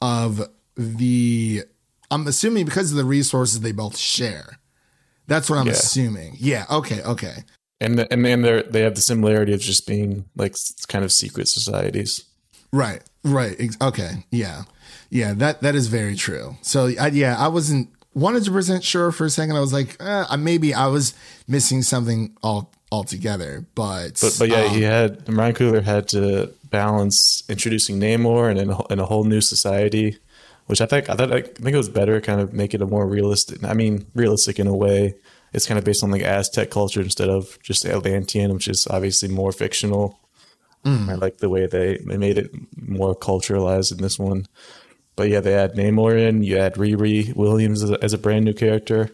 [0.00, 0.42] of
[0.76, 1.62] the,
[2.10, 4.58] I'm assuming because of the resources they both share.
[5.26, 5.72] That's what I'm Yeah.
[5.72, 6.36] assuming.
[6.38, 6.64] Yeah.
[6.70, 7.02] Okay.
[7.02, 7.44] Okay.
[7.80, 10.54] And the, and then they they have the similarity of just being like
[10.88, 12.24] kind of secret societies.
[12.72, 13.00] Right.
[13.24, 13.56] Right.
[13.80, 14.24] Okay.
[14.30, 14.64] Yeah.
[15.08, 15.32] Yeah.
[15.34, 16.56] That that is very true.
[16.62, 19.56] So I, yeah, I wasn't one hundred percent sure for a second.
[19.56, 21.14] I was like, eh, maybe I was
[21.48, 23.64] missing something all altogether.
[23.74, 28.58] But But but yeah, um, he had Ryan Coogler had to balance introducing Namor and
[28.58, 30.18] in a, in a whole new society,
[30.66, 32.86] which I think I thought I think it was better, kind of make it a
[32.86, 33.62] more realistic.
[33.64, 35.14] I mean, realistic in a way.
[35.52, 39.28] It's kind of based on like Aztec culture instead of just Atlantean, which is obviously
[39.28, 40.20] more fictional.
[40.84, 41.08] Mm.
[41.08, 44.46] I like the way they, they made it more culturalized in this one.
[45.16, 46.44] But yeah, they add Namor in.
[46.44, 49.10] You add Riri Williams as a, as a brand new character.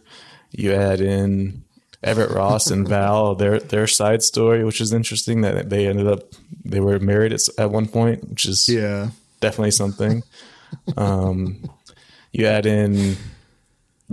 [0.53, 1.65] You add in
[2.07, 6.21] Everett Ross and Val, their their side story, which is interesting that they ended up
[6.65, 10.23] they were married at, at one point, which is yeah, definitely something.
[10.97, 11.69] um,
[12.33, 13.17] you add in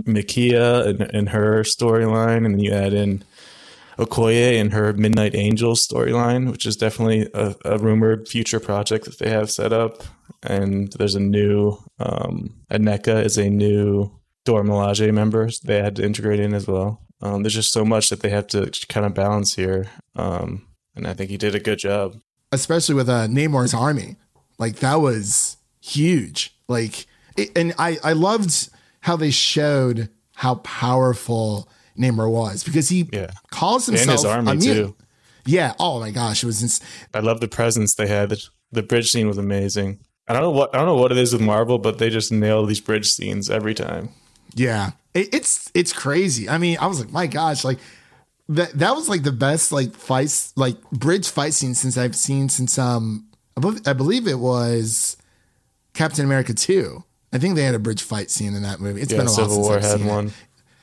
[0.02, 3.22] Nakia and, and her storyline, and then you add in
[3.98, 9.18] Okoye and her Midnight Angels storyline, which is definitely a, a rumored future project that
[9.18, 10.02] they have set up.
[10.42, 14.10] And there's a new um, Aneka is a new
[14.44, 17.03] Dora Milaje member they had to integrate in as well.
[17.22, 21.06] Um, there's just so much that they have to kind of balance here, um, and
[21.06, 22.20] I think he did a good job.
[22.52, 24.16] especially with uh, Namor's army,
[24.58, 26.54] like that was huge.
[26.68, 28.68] Like, it, and I I loved
[29.00, 33.30] how they showed how powerful Namor was because he Yeah.
[33.50, 34.98] calls And himself his army, a mutant.
[34.98, 35.04] too.
[35.46, 35.74] Yeah.
[35.78, 36.62] Oh my gosh, it was.
[36.62, 36.80] Ins-
[37.12, 38.30] I love the presence they had.
[38.30, 40.00] The, the bridge scene was amazing.
[40.26, 42.32] I don't know what I don't know what it is with Marvel, but they just
[42.32, 44.08] nail these bridge scenes every time.
[44.54, 46.48] Yeah, it, it's it's crazy.
[46.48, 47.78] I mean, I was like, my gosh, like
[48.48, 52.48] that that was like the best like fights like bridge fight scene since I've seen
[52.48, 55.16] since um I believe, I believe it was
[55.94, 57.04] Captain America two.
[57.32, 59.00] I think they had a bridge fight scene in that movie.
[59.00, 60.26] It's yeah, been a while Civil since War I've had seen one.
[60.28, 60.32] It.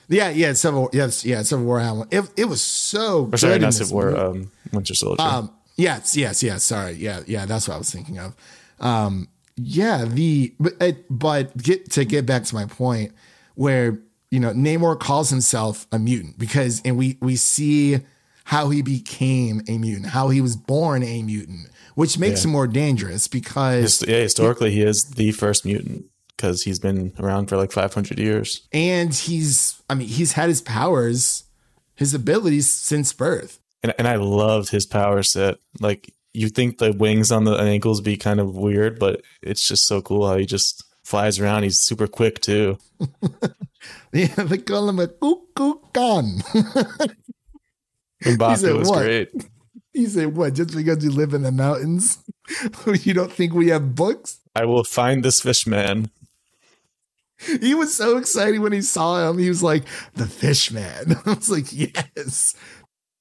[0.09, 0.89] Yeah, yeah, Civil.
[0.91, 2.07] Yes, yeah, Civil War had one.
[2.11, 3.29] It, it was so.
[3.31, 4.17] Or sorry, not Civil War.
[4.17, 5.21] Um, Winter Soldier.
[5.21, 6.63] Um, yes, yes, yes.
[6.63, 7.45] Sorry, yeah, yeah.
[7.45, 8.35] That's what I was thinking of.
[8.81, 13.13] Um, yeah, the but it, but get to get back to my point
[13.61, 13.99] where
[14.31, 17.99] you know Namor calls himself a mutant because and we we see
[18.45, 22.47] how he became a mutant, how he was born a mutant, which makes Yeah.
[22.47, 27.47] him more dangerous because yeah, historically, he is the first mutant because he's been around
[27.47, 28.67] for like 500 years.
[28.73, 31.43] and he's I mean he's had his powers,
[31.95, 33.59] his abilities since birth.
[33.83, 35.57] And, and I loved his power set.
[35.79, 39.87] Like, you think the wings on the ankles be kind of weird, but it's just
[39.87, 41.63] so cool how he just flies around.
[41.63, 42.77] He's super quick too.
[44.13, 46.39] Yeah, they call him a cuckoo gun.
[48.23, 49.03] Mbaku said was what?
[49.03, 49.29] great.
[49.93, 50.53] He said, "What?
[50.53, 52.19] Just because you live in the mountains,
[52.85, 56.11] you don't think we have books?" I will find this fish man.
[57.59, 59.37] He was so excited when he saw him.
[59.37, 59.83] He was like,
[60.13, 62.53] "The fish man." I was like, "Yes."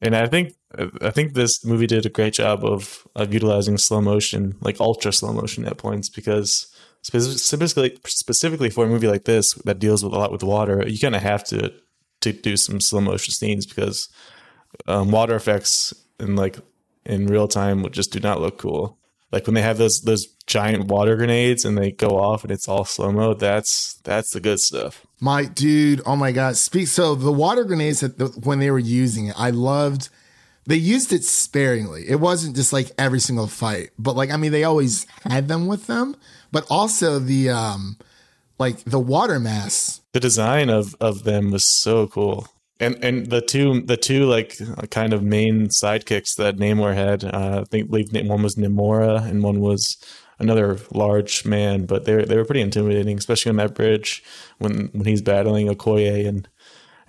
[0.02, 0.54] And I think
[1.00, 5.12] I think this movie did a great job of of utilizing slow motion, like ultra
[5.12, 6.66] slow motion at points, because
[7.02, 10.98] specifically specifically for a movie like this that deals with a lot with water, you
[10.98, 11.72] kind of have to
[12.20, 14.08] to do some slow motion scenes because
[14.86, 16.58] um, water effects in like
[17.04, 18.98] in real time would just do not look cool.
[19.32, 22.68] Like when they have those those giant water grenades and they go off and it's
[22.68, 23.34] all slow mo.
[23.34, 25.06] That's that's the good stuff.
[25.20, 26.56] My dude, oh my god!
[26.56, 26.88] Speak.
[26.88, 30.08] So the water grenades that the, when they were using it, I loved.
[30.66, 32.04] They used it sparingly.
[32.06, 35.66] It wasn't just like every single fight, but like I mean, they always had them
[35.66, 36.16] with them.
[36.52, 37.96] But also the um,
[38.58, 40.00] like the water mass.
[40.12, 42.48] the design of of them was so cool.
[42.78, 44.58] And and the two the two like
[44.90, 49.42] kind of main sidekicks that Namor had uh, I think believe one was Namora and
[49.42, 49.96] one was
[50.38, 54.22] another large man but they they were pretty intimidating especially on that bridge
[54.58, 56.48] when when he's battling Okoye and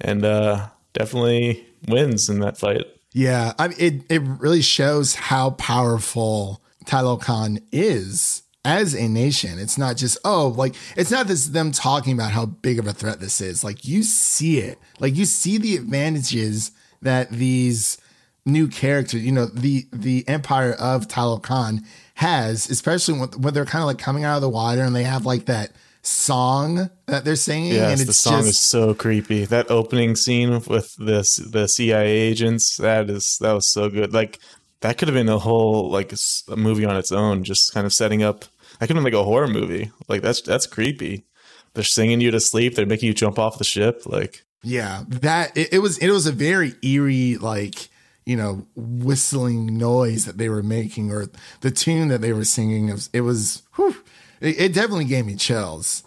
[0.02, 2.86] and uh definitely wins in that fight.
[3.14, 9.60] Yeah, I mean, it it really shows how powerful Talokan is as a nation.
[9.60, 12.94] It's not just oh, like it's not this them talking about how big of a
[12.94, 13.64] threat this is.
[13.64, 16.72] Like you see it, like you see the advantages
[17.02, 17.98] that these
[18.46, 23.82] new characters, you know, the the Empire of Talokan has, especially when, when they're kind
[23.82, 25.72] of like coming out of the water and they have like that
[26.04, 30.16] song that they're singing, yes and the it's song just is so creepy that opening
[30.16, 34.40] scene with this the CIA agents that is that was so good like
[34.82, 36.14] that could have been a whole like
[36.50, 38.46] a movie on its own just kind of setting up
[38.80, 41.26] that could have been like a horror movie like that's that's creepy
[41.74, 45.58] they're singing you to sleep they're making you jump off the ship like Yeah, that
[45.58, 47.90] it, it was it was a very eerie like
[48.26, 51.28] you know whistling noise that they were making or
[51.62, 52.90] the tune that they were singing.
[52.90, 53.96] It was, it, was whew,
[54.40, 56.04] it, it definitely gave me chills.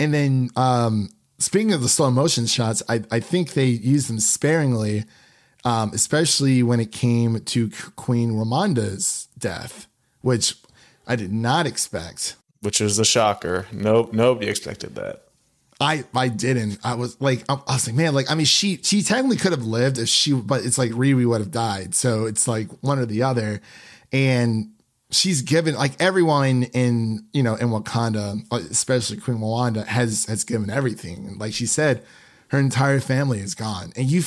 [0.00, 4.20] And then um speaking of the slow motion shots, I I think they used them
[4.20, 5.04] sparingly,
[5.68, 9.86] um, especially when it came to Queen Ramonda's death,
[10.22, 10.54] which
[11.06, 12.36] I did not expect.
[12.62, 15.24] which was a shocker nope nobody expected that
[15.80, 16.78] I I didn't.
[16.82, 19.64] I was like, I was like, man, like, I mean, she she technically could have
[19.64, 21.94] lived if she, but it's like Riri would have died.
[21.94, 23.60] So it's like one or the other,
[24.10, 24.72] and
[25.12, 30.68] she's given like everyone in you know in Wakanda, especially Queen Wanda, has has given
[30.68, 31.38] everything.
[31.38, 32.02] Like she said,
[32.48, 34.22] her entire family is gone, and you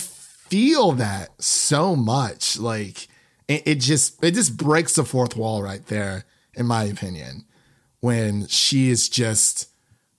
[0.51, 2.59] feel that so much.
[2.59, 3.07] Like
[3.47, 7.45] it, it just it just breaks the fourth wall right there, in my opinion,
[8.01, 9.69] when she is just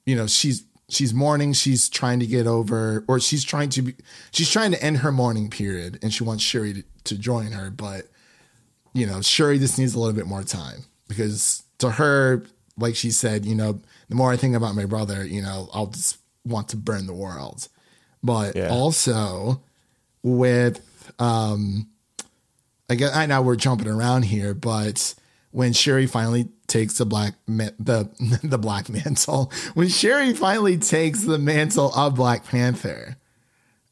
[0.06, 3.94] you know she's she's mourning she's trying to get over or she's trying to be
[4.30, 7.70] she's trying to end her mourning period and she wants shuri to, to join her
[7.70, 8.08] but
[8.92, 12.44] you know shuri just needs a little bit more time because to her
[12.76, 13.80] like she said you know
[14.10, 17.14] the more i think about my brother you know i'll just want to burn the
[17.14, 17.68] world
[18.22, 18.68] but Yeah.
[18.68, 19.62] also
[20.22, 21.88] with um
[22.88, 25.14] I guess I know we're jumping around here, but
[25.50, 28.10] when Shuri finally takes the black ma- the
[28.42, 33.16] the black mantle, when Shuri finally takes the mantle of Black Panther,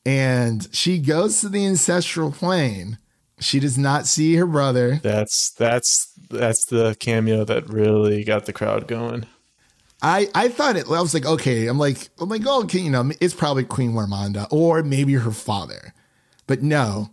[0.05, 2.99] and she goes to the ancestral plane,
[3.39, 5.01] she does not see her brother.
[5.03, 9.27] that's that's that's the cameo that really got the crowd going
[10.03, 10.87] I I thought it.
[10.87, 11.67] I was like, okay.
[11.67, 15.31] I'm like, I'm like, oh, okay, you know, it's probably Queen Ramonda or maybe her
[15.31, 15.93] father,
[16.51, 17.11] but no,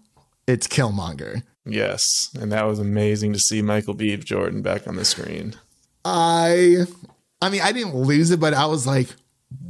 [0.48, 1.44] it's Killmonger.
[1.64, 4.18] Yes, and that was amazing to see Michael B.
[4.18, 5.54] Jordan back on the screen.
[6.04, 6.88] I,
[7.40, 9.10] I mean, I didn't lose it, but I was like,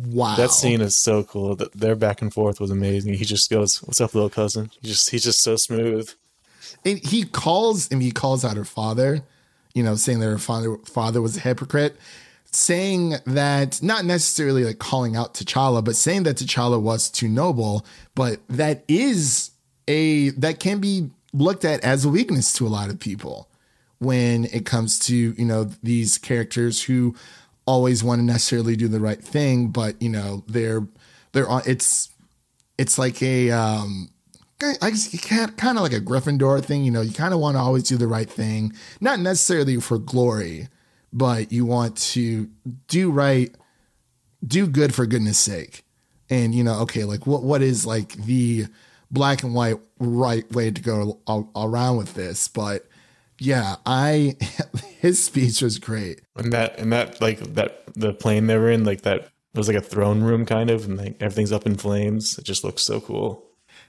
[0.05, 0.35] wow.
[0.37, 1.57] That scene is so cool.
[1.57, 3.15] That their back and forth was amazing.
[3.15, 6.09] He just goes, "What's up, little cousin?" He just he's just so smooth.
[6.85, 9.21] And he calls, mean, he calls out her father,
[9.73, 11.97] you know, saying that her father father was a hypocrite,
[12.51, 17.85] saying that not necessarily like calling out T'Challa, but saying that T'Challa was too noble,
[18.15, 19.51] but that is
[19.87, 23.49] a that can be looked at as a weakness to a lot of people
[23.99, 27.15] when it comes to you know these characters who
[27.65, 30.87] always want to necessarily do the right thing but you know they're
[31.33, 32.09] they're on it's
[32.77, 34.09] it's like a um
[34.81, 37.39] I guess you can't kind of like a Gryffindor thing, you know, you kind of
[37.39, 40.67] want to always do the right thing, not necessarily for glory,
[41.13, 42.49] but you want to
[42.87, 43.53] do right,
[44.45, 45.83] do good for goodness sake.
[46.29, 48.65] And you know, okay, like what what is like the
[49.11, 51.19] black and white right way to go
[51.55, 52.87] around with this, but
[53.39, 54.35] yeah, I
[54.99, 56.21] his speech was great.
[56.35, 59.77] And that and that like that the plane they were in, like that was like
[59.77, 62.37] a throne room kind of, and like everything's up in flames.
[62.37, 63.43] It just looks so cool.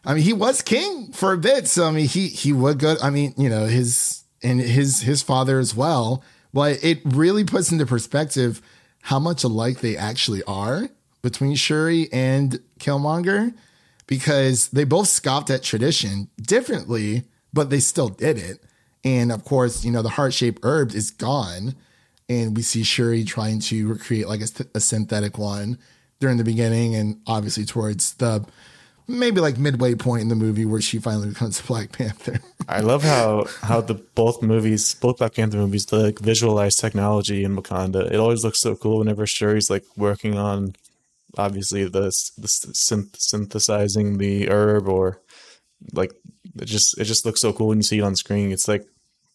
[0.05, 2.97] I mean, he was king for a bit, so I mean, he he would go.
[3.03, 6.23] I mean, you know, his and his his father as well.
[6.53, 8.63] But it really puts into perspective
[9.03, 10.89] how much alike they actually are
[11.21, 13.55] between Shuri and Killmonger,
[14.09, 18.65] because they both scoffed at tradition differently, but they still did it.
[19.05, 21.77] And of course, you know, the heart shaped herb is gone.
[22.29, 25.79] And we see Shuri trying to recreate like a, a, synthetic one
[26.21, 28.45] during the beginning and obviously towards the
[29.07, 32.41] maybe like midway point in the movie where she finally becomes Black Panther.
[32.69, 37.57] I love how how the both movies, both Black Panther movies, like, visualize technology in
[37.57, 38.11] Wakanda.
[38.11, 40.75] It always looks so cool whenever Shuri's like working on
[41.39, 42.01] obviously the
[42.37, 45.23] the synth, synthesizing the herb or
[45.95, 46.13] like
[46.61, 48.53] it just it just looks so cool when you see it on screen.
[48.53, 48.87] It's like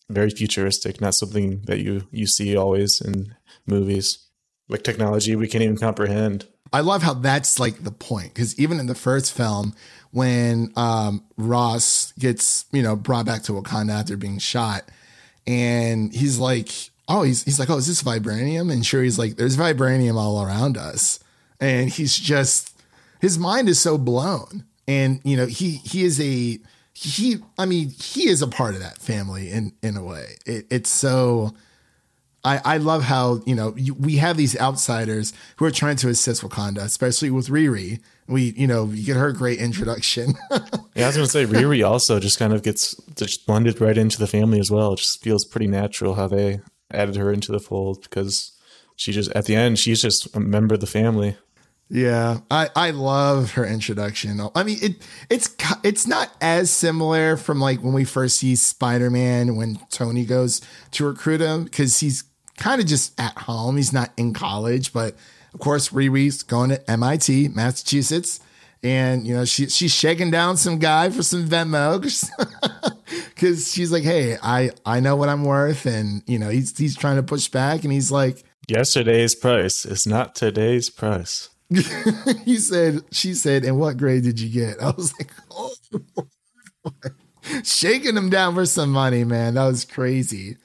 [0.09, 3.35] very futuristic, not something that you you see always in
[3.65, 4.19] movies.
[4.69, 6.47] Like technology we can't even comprehend.
[6.71, 9.75] I love how that's like the point because even in the first film,
[10.11, 14.89] when um, Ross gets you know brought back to Wakanda after being shot,
[15.45, 16.69] and he's like,
[17.07, 18.71] oh, he's he's like, oh, is this vibranium?
[18.71, 21.19] And sure, he's like, there's vibranium all around us,
[21.63, 22.77] and he's just
[23.21, 26.59] his mind is so blown, and you know he he is a
[26.93, 30.35] he I mean he is a part of that family in in a way.
[30.45, 31.53] It, it's so
[32.43, 36.09] I, I love how you know you, we have these outsiders who are trying to
[36.09, 38.01] assist Wakanda, especially with Riri.
[38.27, 40.33] We you know you get her great introduction.
[40.95, 43.97] yeah, I was going to say Riri also just kind of gets just blended right
[43.97, 44.93] into the family as well.
[44.93, 46.59] It just feels pretty natural how they
[46.91, 48.51] added her into the fold because
[48.97, 51.37] she just at the end she's just a member of the family.
[51.93, 54.41] Yeah, I, I love her introduction.
[54.55, 59.11] I mean, it it's it's not as similar from like when we first see Spider
[59.11, 60.59] Man when Tony goes
[60.93, 62.23] to recruit him because he's
[62.57, 63.77] kind of just at home.
[63.77, 65.15] He's not in college, but
[65.53, 68.39] of course, Riri's going to MIT, Massachusetts.
[68.81, 72.01] And, you know, she, she's shaking down some guy for some Venmo
[73.29, 75.85] because she's like, hey, I, I know what I'm worth.
[75.85, 77.83] And, you know, he's, he's trying to push back.
[77.83, 81.49] And he's like, yesterday's price is not today's price.
[82.45, 84.81] he said, she said, and what grade did you get?
[84.81, 85.73] I was like, oh,
[87.63, 89.55] shaking him down for some money, man.
[89.55, 90.57] That was crazy.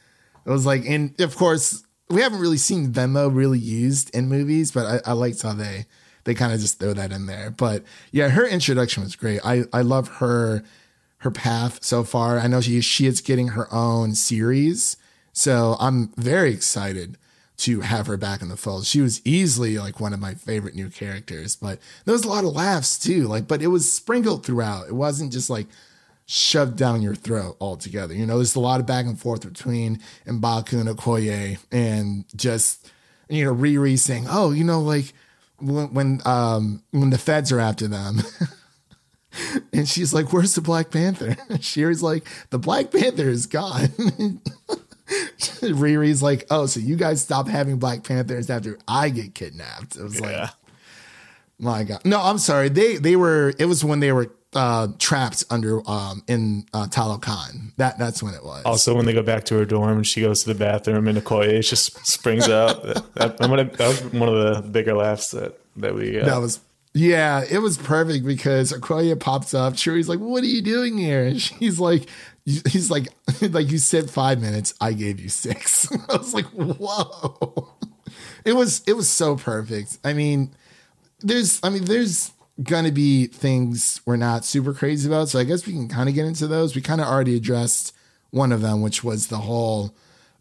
[0.45, 4.71] It was like, and of course, we haven't really seen Venmo really used in movies,
[4.71, 5.87] but I, I liked how they
[6.25, 7.51] they kind of just throw that in there.
[7.51, 9.41] But yeah, her introduction was great.
[9.45, 10.63] I I love her
[11.19, 12.39] her path so far.
[12.39, 14.97] I know she she is getting her own series,
[15.33, 17.19] so I'm very excited
[17.59, 18.87] to have her back in the fold.
[18.87, 22.45] She was easily like one of my favorite new characters, but there was a lot
[22.45, 23.27] of laughs too.
[23.27, 24.87] Like, but it was sprinkled throughout.
[24.89, 25.67] It wasn't just like
[26.25, 28.15] shoved down your throat altogether.
[28.15, 32.93] You know, there's a lot of back and forth between Mbaku and Okoye and just,
[33.29, 35.13] you know, Riri saying, oh, you know, like
[35.59, 38.21] when, when, um, when the feds are after them.
[39.73, 41.31] and she's like, where's the Black Panther?
[41.55, 44.41] Shuri's like, the Black Panther is gone.
[45.61, 49.97] Riri's like, oh, so you guys stop having Black Panthers after I get kidnapped.
[49.97, 50.27] It was yeah.
[50.27, 50.51] like,
[51.59, 52.05] my God.
[52.05, 52.69] No, I'm sorry.
[52.69, 57.75] They, they were, it was when they were uh, trapped under um, in uh, Talokan.
[57.77, 58.65] That that's when it was.
[58.65, 61.19] Also, when they go back to her dorm and she goes to the bathroom and
[61.19, 62.83] Okoye just springs out.
[63.15, 66.19] that, that, that, was one of the bigger laughs that that we.
[66.21, 66.61] Uh, that was
[66.95, 69.75] yeah, it was perfect because Okoye pops up.
[69.75, 72.09] Shuri's like, "What are you doing here?" And she's like,
[72.49, 73.09] "He's like,
[73.41, 74.75] like you said five minutes.
[74.81, 75.91] I gave you six.
[76.09, 77.75] I was like, "Whoa!"
[78.45, 79.99] It was it was so perfect.
[80.05, 80.51] I mean,
[81.21, 82.33] there's I mean there's
[82.63, 85.29] gonna be things we're not super crazy about.
[85.29, 86.75] So I guess we can kind of get into those.
[86.75, 87.95] We kind of already addressed
[88.31, 89.95] one of them, which was the whole,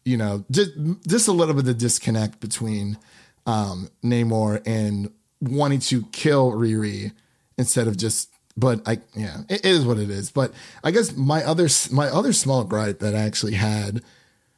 [0.03, 0.71] you know, just,
[1.07, 2.97] just a little bit of disconnect between
[3.45, 7.11] um, Namor and wanting to kill Riri
[7.57, 8.29] instead of just.
[8.57, 10.31] But I, yeah, it is what it is.
[10.31, 10.51] But
[10.83, 14.01] I guess my other my other small gripe that I actually had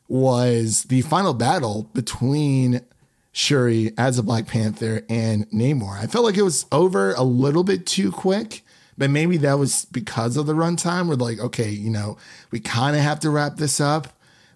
[0.07, 2.81] was the final battle between
[3.31, 5.99] Shuri as a Black Panther and Namor.
[5.99, 8.63] I felt like it was over a little bit too quick,
[8.97, 11.07] but maybe that was because of the runtime.
[11.07, 12.17] We're like, okay, you know,
[12.51, 14.07] we kind of have to wrap this up.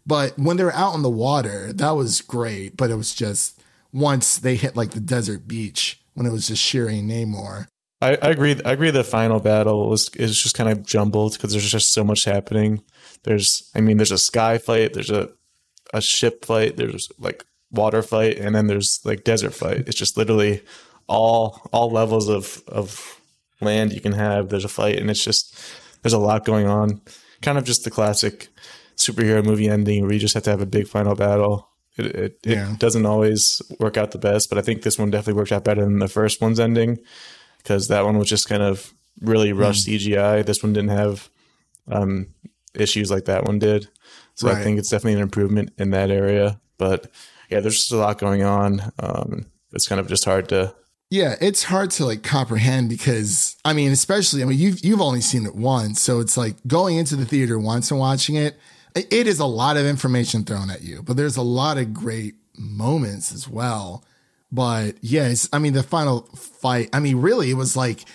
[0.06, 2.76] But when they were out on the water, that was great.
[2.76, 3.62] But it was just
[3.94, 7.68] once they hit like the desert beach when it was just Shuri and Namor.
[8.04, 8.60] I, I agree.
[8.66, 8.92] I agree.
[8.92, 12.84] The final battle was is just kind of jumbled because there's just so much happening.
[13.24, 14.94] There's, I mean, there's a sky fight.
[14.94, 15.30] There's a
[15.94, 16.78] a ship fight.
[16.78, 19.88] There's like water fight, and then there's like desert fight.
[19.88, 20.62] It's just literally
[21.08, 23.20] all all levels of of
[23.62, 24.50] land you can have.
[24.50, 25.56] There's a fight, and it's just
[26.02, 27.02] there's a lot going on.
[27.42, 28.48] Kind of just the classic
[28.96, 31.70] superhero movie ending where you just have to have a big final battle.
[31.98, 32.74] It it, Yeah.
[32.74, 35.64] it doesn't always work out the best, but I think this one definitely worked out
[35.64, 36.98] better than the first one's ending
[37.64, 40.46] because that one was just kind of really rushed CGI.
[40.46, 41.30] This one didn't have
[41.88, 42.28] um,
[42.74, 43.88] issues like that one did.
[44.36, 46.60] So I think it's definitely an improvement in that area.
[46.78, 47.12] But
[47.50, 48.92] yeah, there's just a lot going on.
[49.00, 50.74] Um, it's kind of just hard to.
[51.10, 55.22] Yeah, it's hard to like comprehend because I mean, especially I mean, you've you've only
[55.22, 58.58] seen it once, so it's like going into the theater once and watching it-
[58.96, 62.34] It is a lot of information thrown at you, but there's a lot of great
[62.58, 64.04] moments as well.
[64.54, 66.90] But yes, I mean, the final fight.
[66.94, 68.06] I mean, really, it was like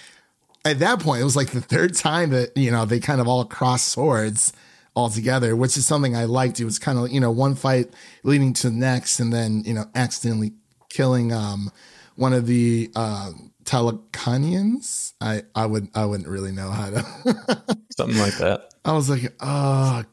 [0.64, 3.26] at that point, it was like the third time that you know they kind of
[3.26, 4.53] all crossed swords
[4.95, 6.61] all together, which is something I liked.
[6.61, 7.91] It was kind of you know one fight
[8.22, 10.53] leading to the next, and then you know accidentally
[10.89, 11.72] killing um
[12.14, 13.32] one of the uh,
[13.64, 15.14] Talokanians.
[15.20, 17.03] I I would I wouldn't really know how to.
[17.97, 18.74] Something like that.
[18.84, 20.05] I was like, oh,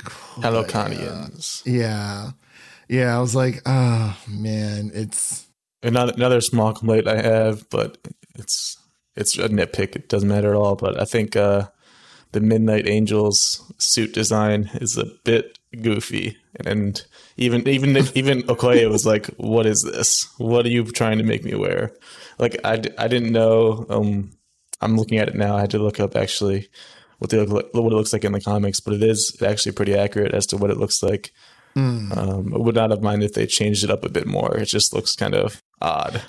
[0.41, 1.61] Hello, Conians.
[1.65, 2.31] yeah,
[2.89, 3.15] yeah.
[3.15, 5.44] I was like, oh man, it's
[5.85, 7.97] Another another small complaint I have, but
[8.35, 8.77] it's
[9.15, 9.95] it's a nitpick.
[9.95, 10.75] It doesn't matter at all.
[10.75, 11.67] But I think uh,
[12.31, 17.01] the Midnight Angels suit design is a bit goofy, and
[17.37, 20.27] even even even Okoye was like, "What is this?
[20.37, 21.91] What are you trying to make me wear?"
[22.39, 23.85] Like I, I didn't know.
[23.89, 24.31] Um,
[24.81, 25.55] I'm looking at it now.
[25.55, 26.67] I had to look up actually
[27.19, 30.45] what what it looks like in the comics, but it is actually pretty accurate as
[30.47, 31.31] to what it looks like.
[31.75, 34.55] Um, I would not have minded if they changed it up a bit more.
[34.57, 36.21] It just looks kind of odd.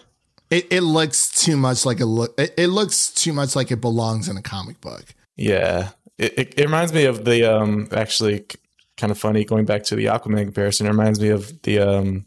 [0.51, 2.34] it, it looks too much like a look.
[2.38, 5.05] It, it looks too much like it belongs in a comic book.
[5.36, 8.47] Yeah, it, it, it reminds me of the um actually
[8.97, 10.86] kind of funny going back to the Aquaman comparison.
[10.86, 12.24] It reminds me of the um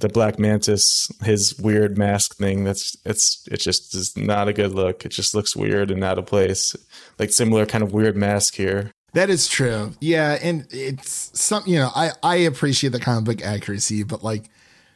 [0.00, 2.64] the Black Manta's his weird mask thing.
[2.64, 5.04] That's it's it just is not a good look.
[5.04, 6.76] It just looks weird and out of place.
[7.18, 8.92] Like similar kind of weird mask here.
[9.14, 9.92] That is true.
[10.00, 14.50] Yeah, and it's some you know, I I appreciate the comic book accuracy, but like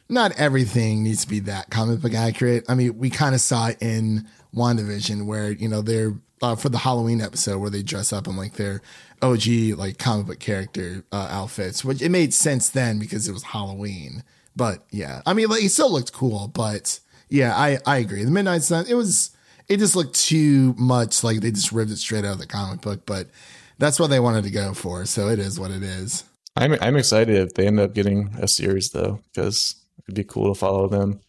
[0.09, 2.65] not everything needs to be that comic book accurate.
[2.69, 6.69] I mean, we kind of saw it in WandaVision where, you know, they're uh, for
[6.69, 8.81] the Halloween episode where they dress up in like their
[9.21, 9.47] OG
[9.77, 14.23] like comic book character uh, outfits, which it made sense then because it was Halloween.
[14.55, 16.99] But yeah, I mean, like it still looked cool, but
[17.29, 18.23] yeah, I I agree.
[18.23, 19.31] The Midnight Sun, it was
[19.67, 22.81] it just looked too much like they just ripped it straight out of the comic
[22.81, 23.29] book, but
[23.77, 26.23] that's what they wanted to go for, so it is what it is.
[26.55, 30.53] I'm I'm excited if they end up getting a series though, because it'd be cool
[30.53, 31.19] to follow them.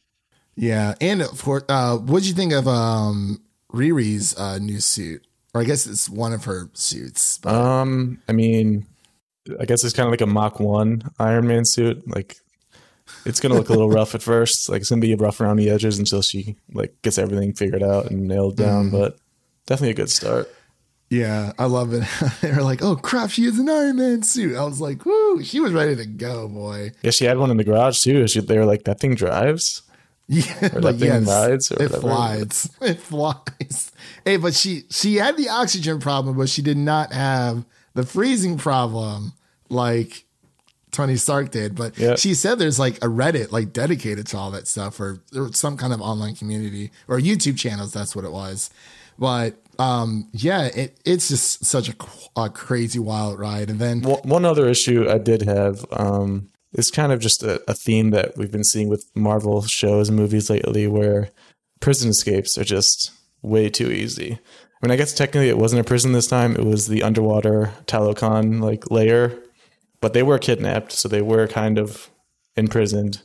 [0.56, 3.40] Yeah, and for uh, what'd you think of um
[3.72, 5.26] Riri's uh, new suit?
[5.54, 7.38] Or I guess it's one of her suits.
[7.38, 8.86] But Um, I mean,
[9.60, 12.02] I guess it's kind of like a Mach One Iron Man suit.
[12.12, 12.36] Like,
[13.24, 14.68] it's gonna look a little rough at first.
[14.68, 18.10] Like, it's gonna be rough around the edges until she like gets everything figured out
[18.10, 18.90] and nailed down.
[18.90, 19.16] But
[19.66, 20.52] definitely a good start.
[21.14, 22.04] Yeah, I love it.
[22.40, 25.42] they were like, "Oh crap, she has an Iron Man suit." I was like, "Woo!"
[25.42, 26.92] She was ready to go, boy.
[27.02, 28.26] Yeah, she had one in the garage too.
[28.28, 29.82] She, they were like, "That thing drives."
[30.26, 32.00] Yeah, Or that thing rides or it whatever.
[32.00, 32.70] flies.
[32.80, 33.92] It flies.
[34.24, 38.56] Hey, but she she had the oxygen problem, but she did not have the freezing
[38.56, 39.34] problem
[39.68, 40.24] like
[40.92, 41.74] Tony Stark did.
[41.74, 42.14] But Yeah.
[42.16, 45.76] she said there's like a Reddit like dedicated to all that stuff, or, or some
[45.76, 47.92] kind of online community or YouTube channels.
[47.92, 48.70] That's what it was.
[49.18, 51.94] But um, yeah, it it's just such a,
[52.36, 53.70] a crazy wild ride.
[53.70, 57.62] And then One one other issue I did have um, is kind of just a,
[57.68, 61.30] a theme that we've been seeing with Marvel shows and movies lately, where
[61.80, 63.10] prison escapes are just
[63.42, 64.32] way too easy.
[64.32, 67.72] I mean, I guess technically it wasn't a prison this time; it was the underwater
[67.86, 69.38] Talokan like layer,
[70.00, 72.10] but they were kidnapped, so they were kind of
[72.56, 73.22] imprisoned.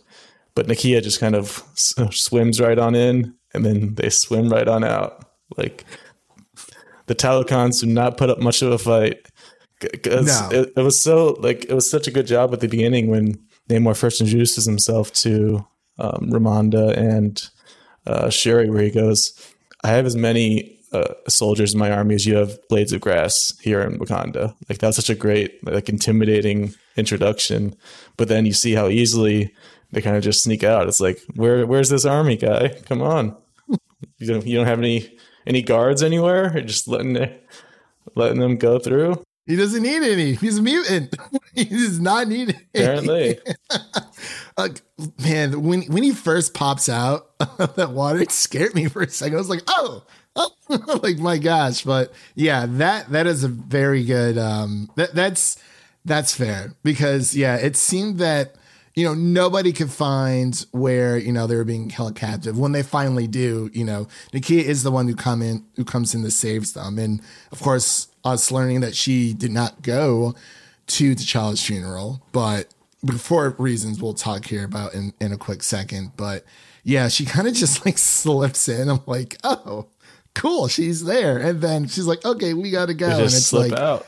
[0.55, 4.83] But Nakia just kind of swims right on in, and then they swim right on
[4.83, 5.25] out.
[5.57, 5.85] Like
[7.09, 9.27] the Talokans do not put up much of a fight.
[9.81, 10.49] No.
[10.51, 13.39] it, it was so like it was such a good job at the beginning when
[13.67, 15.65] Namor first introduces himself to
[15.97, 17.49] um, Ramonda and
[18.05, 19.33] uh, Shuri, where he goes,
[19.83, 23.57] "I have as many uh, soldiers in my army as you have blades of grass
[23.59, 27.75] here in Wakanda." Like that's such a great, like intimidating introduction.
[28.17, 29.51] But then you see how easily
[29.91, 30.87] they kind of just sneak out.
[30.87, 32.79] It's like, where where's this army guy?
[32.85, 33.35] Come on,
[34.19, 36.51] you don't you don't have any any guards anywhere?
[36.53, 37.47] You're just letting it,
[38.15, 39.23] letting them go through.
[39.45, 40.35] He doesn't need any.
[40.35, 41.15] He's a mutant.
[41.55, 42.83] he does not need any.
[42.83, 43.39] Apparently.
[44.57, 44.81] Like,
[45.23, 49.09] man, when when he first pops out of that water, it scared me for a
[49.09, 49.35] second.
[49.35, 50.03] I was like, oh,
[50.35, 50.51] oh
[51.01, 51.83] like my gosh.
[51.83, 55.57] But yeah, that that is a very good um that that's
[56.03, 58.55] that's fair because yeah, it seemed that
[58.99, 62.59] you know nobody could find where you know they were being held captive.
[62.59, 66.13] When they finally do, you know, Nakia is the one who come in who comes
[66.13, 67.21] in to saves them, and
[67.53, 70.35] of course, us learning that she did not go
[70.87, 72.73] to T'Challa's funeral, but
[73.17, 76.11] for reasons we'll talk here about in, in a quick second.
[76.17, 76.43] But
[76.83, 78.89] yeah, she kind of just like slips in.
[78.89, 79.87] I'm like, oh,
[80.33, 81.37] cool, she's there.
[81.37, 83.09] And then she's like, okay, we gotta go.
[83.09, 84.05] And it's slip like, out.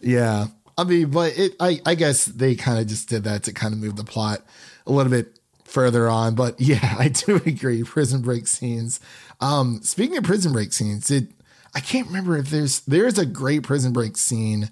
[0.00, 0.48] yeah.
[0.76, 3.72] I mean, but it I, I guess they kind of just did that to kind
[3.72, 4.40] of move the plot
[4.86, 6.34] a little bit further on.
[6.34, 7.82] But yeah, I do agree.
[7.82, 9.00] Prison break scenes.
[9.40, 11.28] Um, speaking of prison break scenes, it
[11.74, 14.70] I can't remember if there's there's a great prison break scene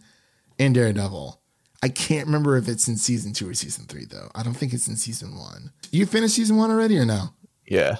[0.58, 1.40] in Daredevil.
[1.84, 4.30] I can't remember if it's in season two or season three though.
[4.34, 5.72] I don't think it's in season one.
[5.90, 7.30] You finished season one already or no?
[7.66, 7.96] Yeah.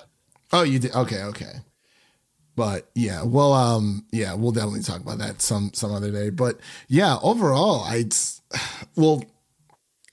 [0.52, 0.94] Oh, you did.
[0.94, 1.52] Okay, okay.
[2.54, 6.30] But yeah, well, um, yeah, we'll definitely talk about that some some other day.
[6.30, 8.04] But yeah, overall, I
[8.96, 9.24] well,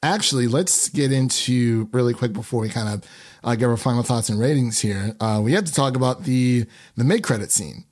[0.02, 3.10] actually, let's get into really quick before we kind of
[3.44, 5.16] uh, give our final thoughts and ratings here.
[5.20, 6.66] Uh, we have to talk about the
[6.96, 7.84] the mid credit scene,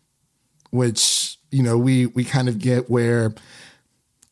[0.69, 3.33] which you know we we kind of get where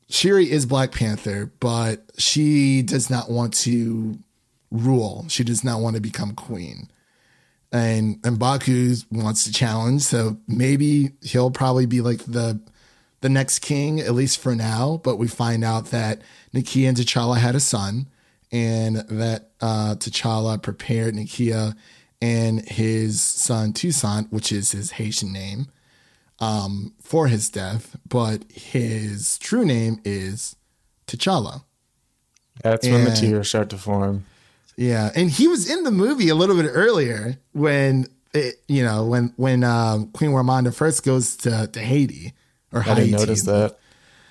[0.10, 4.18] Shuri is Black Panther, but she does not want to
[4.72, 5.26] rule.
[5.28, 6.90] She does not want to become queen
[7.76, 12.62] and Mbaku wants to challenge, so maybe he'll probably be like the
[13.20, 15.02] the next king, at least for now.
[15.04, 16.22] But we find out that
[16.54, 18.08] Nakia and T'Challa had a son,
[18.50, 21.76] and that uh, T'Challa prepared Nakia
[22.22, 25.68] and his son Toussaint, which is his Haitian name,
[26.40, 27.98] um, for his death.
[28.08, 30.56] But his true name is
[31.08, 31.66] T'Challa.
[32.64, 34.24] That's when the tears start to form.
[34.78, 39.06] Yeah, and he was in the movie a little bit earlier when it, you know
[39.06, 42.34] when when um, Queen Ramonda first goes to, to Haiti
[42.74, 43.02] or I Haiti.
[43.02, 43.78] didn't notice that.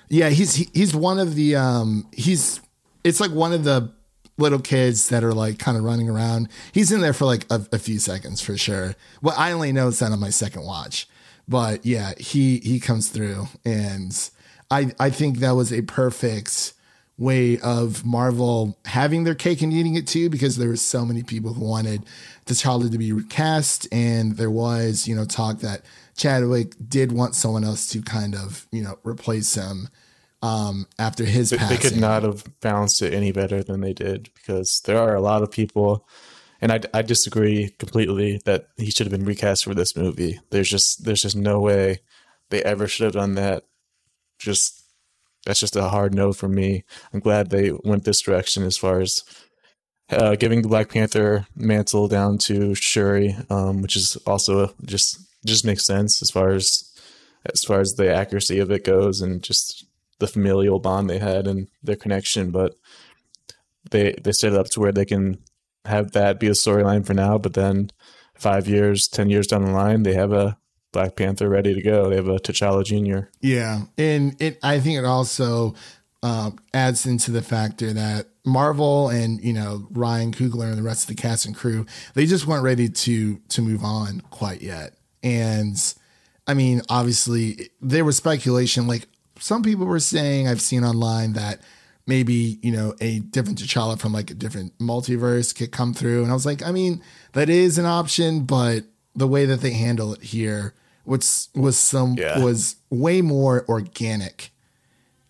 [0.09, 2.61] Yeah, he's he, he's one of the um he's
[3.03, 3.91] it's like one of the
[4.37, 6.49] little kids that are like kind of running around.
[6.73, 8.95] He's in there for like a, a few seconds for sure.
[9.21, 11.07] Well, I only noticed that on my second watch,
[11.47, 14.29] but yeah, he he comes through, and
[14.69, 16.73] I I think that was a perfect
[17.17, 21.23] way of Marvel having their cake and eating it too, because there were so many
[21.23, 22.05] people who wanted
[22.45, 25.81] the T'Challa to be recast, and there was you know talk that
[26.17, 29.89] Chadwick did want someone else to kind of you know replace him
[30.41, 34.29] um, after his They, they could not have balanced it any better than they did
[34.35, 36.07] because there are a lot of people,
[36.61, 40.39] and I, I disagree completely that he should have been recast for this movie.
[40.49, 42.01] There's just there's just no way
[42.49, 43.63] they ever should have done that.
[44.37, 44.84] Just
[45.45, 46.83] that's just a hard no for me.
[47.13, 49.23] I'm glad they went this direction as far as
[50.09, 55.65] uh, giving the Black Panther mantle down to Shuri, um, which is also just just
[55.65, 56.91] makes sense as far as
[57.45, 59.85] as far as the accuracy of it goes, and just
[60.19, 62.51] the familial bond they had and their connection.
[62.51, 62.73] But
[63.91, 65.39] they they set it up to where they can
[65.85, 67.91] have that be a storyline for now, but then
[68.35, 70.57] five years, ten years down the line, they have a
[70.95, 72.09] Black Panther ready to go.
[72.09, 73.27] They have a T'Challa Jr.
[73.41, 75.75] Yeah, and it I think it also
[76.23, 81.03] um, adds into the factor that Marvel and you know Ryan Coogler and the rest
[81.03, 84.93] of the cast and crew they just weren't ready to to move on quite yet.
[85.21, 85.75] And
[86.47, 88.87] I mean, obviously there was speculation.
[88.87, 91.59] Like some people were saying, I've seen online that
[92.07, 96.31] maybe you know a different T'Challa from like a different multiverse could come through, and
[96.31, 97.01] I was like, I mean,
[97.33, 100.73] that is an option, but the way that they handle it here,
[101.05, 102.39] which was some Yeah.
[102.43, 104.51] was way more organic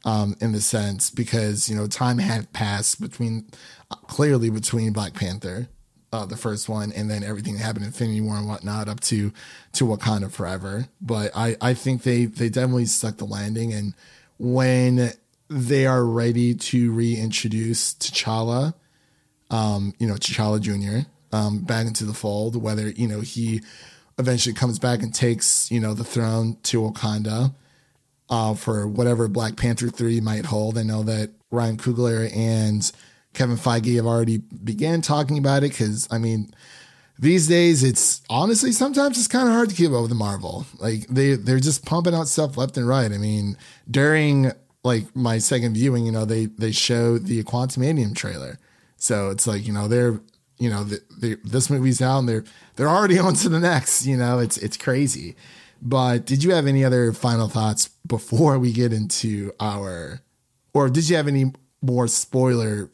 [0.06, 3.48] um, in the sense because you know time had passed between
[3.92, 5.68] uh, clearly between Black Panther,
[6.14, 9.00] uh, the first one, and then everything that happened in Infinity War and whatnot up
[9.02, 9.32] to
[9.74, 10.88] to Wakanda Forever.
[11.02, 13.94] But I I think they they definitely stuck the landing, and
[14.38, 15.12] when
[15.50, 18.74] they are ready to reintroduce T'Challa,
[19.50, 23.62] um, you know T'Challa Junior, um, back into the fold, whether you know he
[24.18, 27.54] eventually comes back and takes you know the throne to Wakanda
[28.30, 30.78] uh, for whatever Black Panther 3 might hold.
[30.78, 32.92] I know that Ryan Coogler and
[33.34, 36.54] Kevin Feige have already began talking about it because, I mean,
[37.18, 40.66] these days it's honestly sometimes it's kind of hard to keep up with Marvel.
[40.80, 43.12] Like they they're just pumping out stuff left and right.
[43.12, 43.58] I mean,
[43.90, 44.52] during
[44.84, 48.60] like my second viewing, you know, they they showed the Quantumania trailer.
[48.98, 50.20] So it's like, you know, they're
[50.58, 52.44] you know, the, the, this movie's out and they're
[52.76, 55.36] they're already on to the next, you know, it's it's crazy.
[55.82, 60.22] But did you have any other final thoughts before we get into our
[60.74, 62.90] or did you have any more spoiler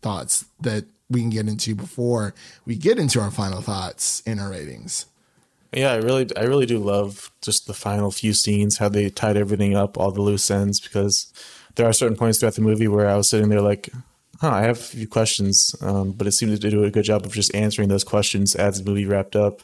[0.00, 2.34] thoughts that we can get into before
[2.66, 5.06] we get into our final thoughts in our ratings.
[5.72, 9.36] Yeah, I really, I really do love just the final few scenes, how they tied
[9.36, 11.32] everything up, all the loose ends, because
[11.74, 13.90] there are certain points throughout the movie where I was sitting there like,
[14.44, 17.24] huh, I have a few questions, um, but it seemed to do a good job
[17.24, 19.62] of just answering those questions as the movie wrapped up.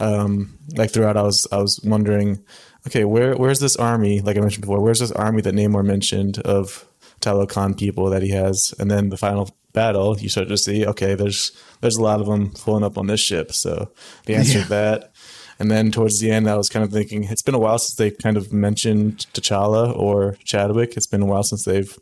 [0.00, 2.44] Um, like throughout, I was, I was wondering,
[2.86, 4.20] okay, where, where's this army?
[4.20, 6.84] Like I mentioned before, where's this army that Namor mentioned of
[7.20, 8.74] Talokan people that he has?
[8.80, 12.26] And then the final battle, you start to see, okay, there's there's a lot of
[12.26, 13.52] them pulling up on this ship.
[13.52, 13.92] So
[14.24, 14.68] they answered yeah.
[14.68, 15.12] that.
[15.60, 17.96] And then towards the end, I was kind of thinking, it's been a while since
[17.96, 20.96] they kind of mentioned T'Challa or Chadwick.
[20.96, 21.96] It's been a while since they've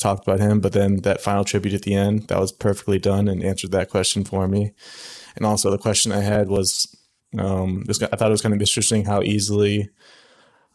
[0.00, 0.60] talked about him.
[0.60, 3.90] But then that final tribute at the end, that was perfectly done and answered that
[3.90, 4.72] question for me.
[5.36, 6.96] And also the question I had was,
[7.38, 9.90] um, this, I thought it was kind of interesting how easily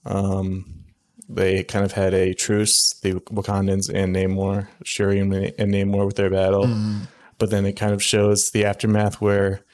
[0.05, 0.85] um,
[1.27, 6.15] they kind of had a truce, the Wakandans and Namor, Shuri and, and Namor with
[6.15, 6.65] their battle.
[6.65, 7.03] Mm-hmm.
[7.37, 9.65] But then it kind of shows the aftermath where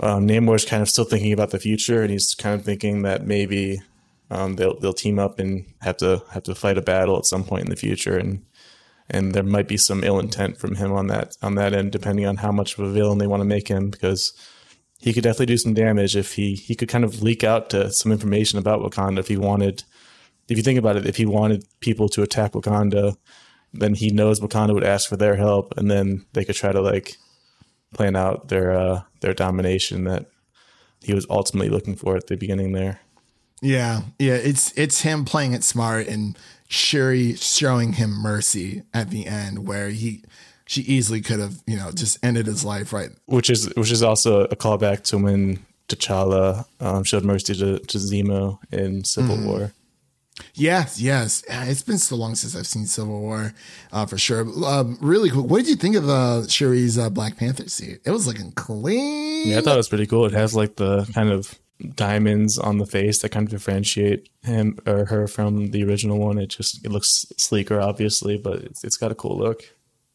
[0.00, 3.26] um, is kind of still thinking about the future, and he's kind of thinking that
[3.26, 3.82] maybe
[4.30, 7.44] um, they'll they'll team up and have to have to fight a battle at some
[7.44, 8.44] point in the future, and
[9.10, 12.26] and there might be some ill intent from him on that on that end, depending
[12.26, 14.32] on how much of a villain they want to make him, because
[14.98, 17.90] he could definitely do some damage if he he could kind of leak out to
[17.92, 19.84] some information about Wakanda if he wanted
[20.48, 23.16] if you think about it, if he wanted people to attack Wakanda,
[23.72, 26.80] then he knows Wakanda would ask for their help, and then they could try to
[26.80, 27.16] like
[27.94, 30.26] plan out their uh, their domination that
[31.02, 33.00] he was ultimately looking for at the beginning there.
[33.60, 36.36] Yeah, yeah, it's it's him playing it smart and
[36.72, 40.24] Shuri showing him mercy at the end, where he
[40.64, 43.10] she easily could have you know just ended his life right.
[43.26, 45.58] Which is which is also a callback to when
[45.88, 49.46] T'Challa um, showed mercy to, to Zemo in Civil mm.
[49.46, 49.72] War.
[50.54, 51.44] Yes, yes.
[51.46, 53.52] It's been so long since I've seen Civil War,
[53.92, 54.46] uh, for sure.
[54.64, 55.46] Um, really cool.
[55.46, 58.00] What did you think of uh, Shuri's uh, Black Panther suit?
[58.04, 59.48] It was looking clean.
[59.48, 60.24] Yeah, I thought it was pretty cool.
[60.24, 61.58] It has like the kind of
[61.94, 66.38] diamonds on the face that kind of differentiate him or her from the original one.
[66.38, 69.62] It just it looks sleeker, obviously, but it's, it's got a cool look.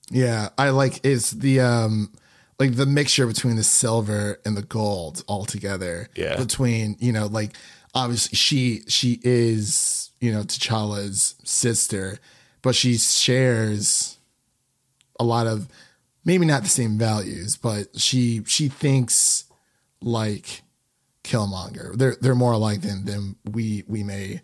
[0.10, 2.12] Yeah, I like is the um
[2.60, 6.10] like the mixture between the silver and the gold all together.
[6.16, 7.52] Yeah, between you know like
[7.94, 12.20] obviously she she is you know, T'Challa's sister,
[12.62, 14.18] but she shares
[15.20, 15.68] a lot of
[16.26, 19.46] maybe not the same values, but she she thinks
[20.02, 20.64] like
[21.28, 21.96] Killmonger.
[21.96, 24.42] They're they're more alike than than we we may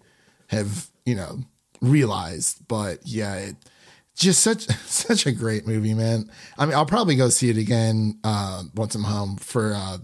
[0.47, 1.39] have, you know,
[1.81, 2.67] realized.
[2.67, 3.55] But yeah, it
[4.15, 6.29] just such such a great movie, man.
[6.57, 9.97] I mean, I'll probably go see it again uh, once I'm home for uh,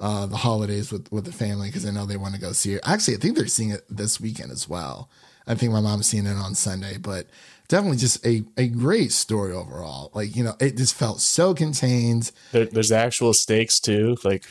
[0.00, 2.74] uh, the holidays with with the family because I know they want to go see
[2.74, 2.80] it.
[2.84, 5.10] Actually, I think they're seeing it this weekend as well.
[5.46, 7.26] I think my mom's seeing it on Sunday, but
[7.68, 10.10] definitely just a, a great story overall.
[10.14, 12.32] Like, you know, it just felt so contained.
[12.52, 14.16] There, there's actual stakes too.
[14.24, 14.44] Like,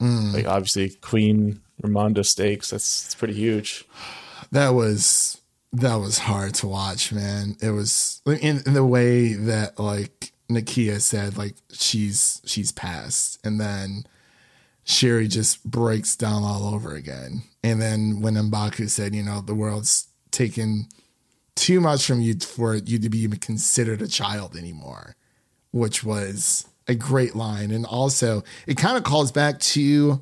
[0.00, 0.32] mm.
[0.32, 2.70] like obviously Queen Ramonda stakes.
[2.70, 3.84] That's, that's pretty huge.
[4.52, 5.40] That was,
[5.72, 7.56] that was hard to watch, man.
[7.60, 13.38] It was in, in the way that like Nakia said, like she's, she's passed.
[13.44, 14.04] And then,
[14.88, 17.42] Shuri just breaks down all over again.
[17.62, 20.88] And then when Mbaku said, you know, the world's taken
[21.54, 25.14] too much from you for you to be even considered a child anymore,
[25.72, 27.70] which was a great line.
[27.70, 30.20] And also, it kind of calls back to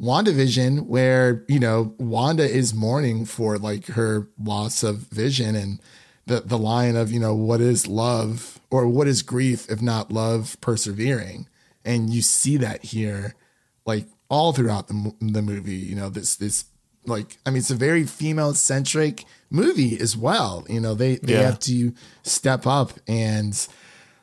[0.00, 5.80] WandaVision, where, you know, Wanda is mourning for like her loss of vision and
[6.26, 10.12] the, the line of, you know, what is love or what is grief if not
[10.12, 11.48] love persevering?
[11.84, 13.34] And you see that here
[13.84, 15.76] like all throughout the the movie.
[15.76, 16.66] You know, this this
[17.06, 20.64] like I mean, it's a very female centric movie as well.
[20.68, 21.42] You know, they they yeah.
[21.42, 23.66] have to step up and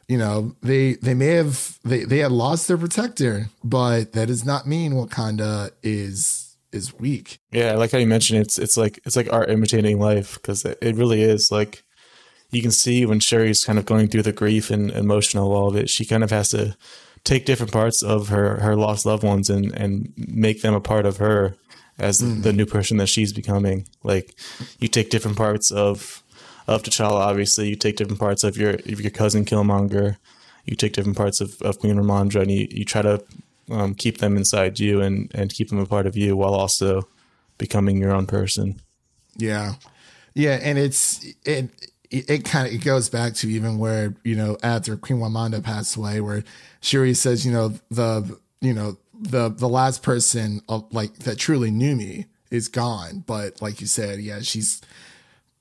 [0.08, 4.46] you know they they may have they they had lost their protector, but that does
[4.46, 7.40] not mean Wakanda is is weak.
[7.52, 10.78] Yeah, like how you mentioned, it's it's like it's like art imitating life because it,
[10.82, 11.84] it really is like
[12.52, 15.76] you can see when Shuri's kind of going through the grief and emotional all of
[15.76, 16.78] it, she kind of has to
[17.24, 21.06] take different parts of her her lost loved ones and and make them a part
[21.06, 21.56] of her
[21.98, 22.44] as mm.
[22.44, 23.88] the new person that she's becoming.
[24.04, 24.36] Like
[24.80, 26.24] you take different parts of
[26.68, 27.20] of T'Challa.
[27.20, 30.18] Obviously, you take different parts of your of your cousin Killmonger.
[30.66, 33.24] You take different parts of, of Queen Ramonda, and you, you try to
[33.70, 37.08] um, keep them inside you and and keep them a part of you while also
[37.58, 38.82] becoming your own person.
[39.38, 39.76] Yeah,
[40.34, 41.70] yeah, and it's it
[42.10, 45.64] it, it kind of it goes back to even where you know after Queen Ramonda
[45.64, 46.44] passed away, where
[46.82, 51.38] Shuri says, you know the you know the the last person of, uh, like that
[51.38, 54.82] truly knew me is gone, but like you said, yeah, she's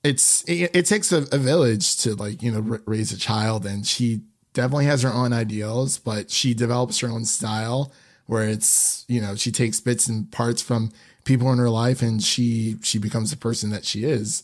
[0.05, 3.65] it's it, it takes a, a, village to like you know r- raise a child,
[3.65, 4.21] and she
[4.53, 7.91] definitely has her own ideals, but she develops her own style
[8.27, 10.91] where it's you know she takes bits and parts from
[11.25, 14.43] people in her life and she she becomes the person that she is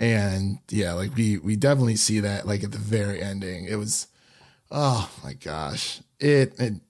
[0.00, 3.64] and yeah, like we we definitely see that like at the very ending.
[3.64, 4.06] It was
[4.70, 6.00] oh my gosh.
[6.20, 6.80] It and,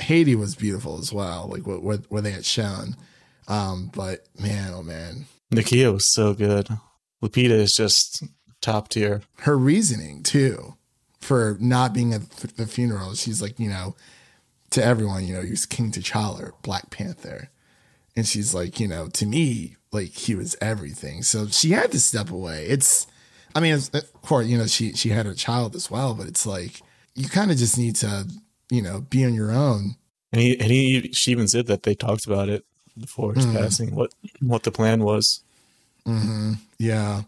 [0.00, 2.96] Haiti was beautiful as well, like what what they had shown.
[3.48, 5.26] Um, but man, oh man.
[5.52, 6.68] Nakia was so good.
[7.22, 8.24] Lupita is just
[8.60, 9.22] top tier.
[9.40, 10.74] Her reasoning too
[11.20, 13.94] for not being at the funeral, she's like, you know,
[14.70, 17.50] to everyone, you know, he was King T'Challa, Black Panther.
[18.16, 21.22] And she's like, you know, to me, like he was everything.
[21.22, 22.66] So she had to step away.
[22.66, 23.06] It's,
[23.54, 26.46] I mean, of course, you know, she she had her child as well, but it's
[26.46, 26.80] like
[27.14, 28.26] you kind of just need to,
[28.70, 29.96] you know, be on your own.
[30.32, 32.64] And he and he she even said that they talked about it
[32.98, 33.54] before his mm.
[33.54, 35.41] passing, what what the plan was.
[36.06, 36.52] Mm-hmm.
[36.78, 37.22] Yeah,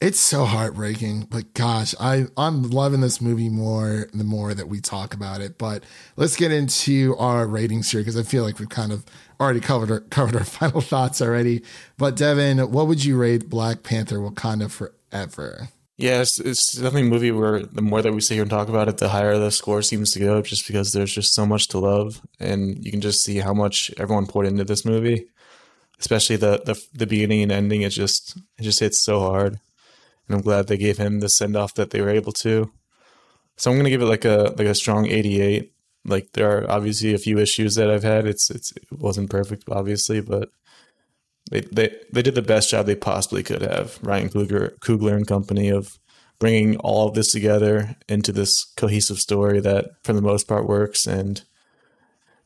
[0.00, 1.28] it's so heartbreaking.
[1.30, 5.58] But gosh, I I'm loving this movie more the more that we talk about it.
[5.58, 5.84] But
[6.16, 9.04] let's get into our ratings here because I feel like we've kind of
[9.40, 11.62] already covered our, covered our final thoughts already.
[11.96, 15.68] But Devin, what would you rate Black Panther: Wakanda Forever?
[15.96, 18.68] Yeah, it's, it's definitely a movie where the more that we sit here and talk
[18.68, 21.68] about it, the higher the score seems to go, just because there's just so much
[21.68, 25.28] to love, and you can just see how much everyone poured into this movie,
[26.00, 27.82] especially the the, the beginning and ending.
[27.82, 29.60] It just it just hits so hard,
[30.28, 32.70] and I'm glad they gave him the send off that they were able to.
[33.56, 35.74] So I'm gonna give it like a like a strong 88
[36.04, 38.26] like there are obviously a few issues that I've had.
[38.26, 40.50] It's it's it wasn't perfect, obviously, but
[41.50, 43.98] they they they did the best job they possibly could have.
[44.02, 45.98] Ryan Coogler, Coogler and company of
[46.38, 51.06] bringing all of this together into this cohesive story that, for the most part, works
[51.06, 51.42] and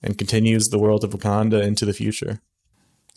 [0.02, 2.40] and continues the world of Wakanda into the future.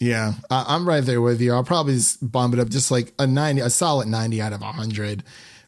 [0.01, 1.53] Yeah, I'm right there with you.
[1.53, 5.23] I'll probably bump it up just like a 90, a solid 90 out of 100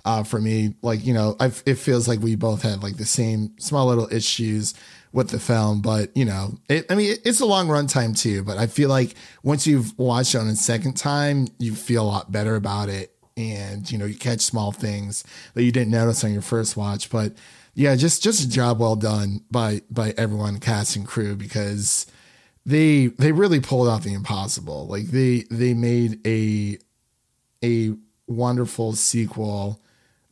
[0.06, 0.74] uh, for me.
[0.82, 4.12] Like, you know, I've, it feels like we both had like the same small little
[4.12, 4.74] issues
[5.12, 8.44] with the film, but you know, it, I mean, it's a long run time too,
[8.44, 9.14] but I feel like
[9.44, 13.16] once you've watched it on a second time, you feel a lot better about it.
[13.38, 15.24] And, you know, you catch small things
[15.54, 17.34] that you didn't notice on your first watch, but
[17.76, 22.08] yeah, just, just a job well done by, by everyone, cast and crew, because
[22.66, 24.88] they, they really pulled off the impossible.
[24.88, 26.78] Like they, they made a,
[27.64, 27.94] a
[28.28, 29.82] wonderful sequel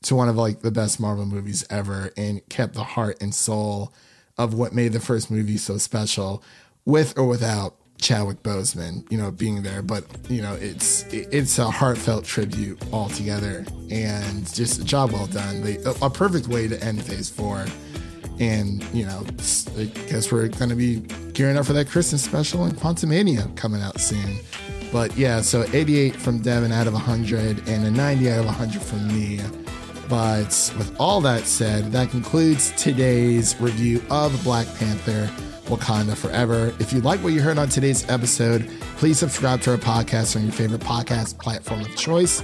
[0.04, 3.94] to one of like the best Marvel movies ever and kept the heart and soul
[4.38, 6.44] of what made the first movie so special
[6.86, 11.70] with or without Chadwick Boseman, you know, being there, but you know, it's it's a
[11.70, 15.62] heartfelt tribute altogether, and just a job well done.
[15.62, 17.66] They, a perfect way to end Phase Four,
[18.42, 19.24] and you know,
[19.78, 20.98] I guess we're going to be
[21.32, 24.38] gearing up for that Christmas special and Quantumania coming out soon.
[24.92, 28.82] But yeah, so 88 from Devin out of 100, and a 90 out of 100
[28.82, 29.40] from me.
[30.10, 35.30] But with all that said, that concludes today's review of Black Panther
[35.66, 36.74] Wakanda Forever.
[36.80, 40.44] If you like what you heard on today's episode, please subscribe to our podcast on
[40.44, 42.42] your favorite podcast platform of choice.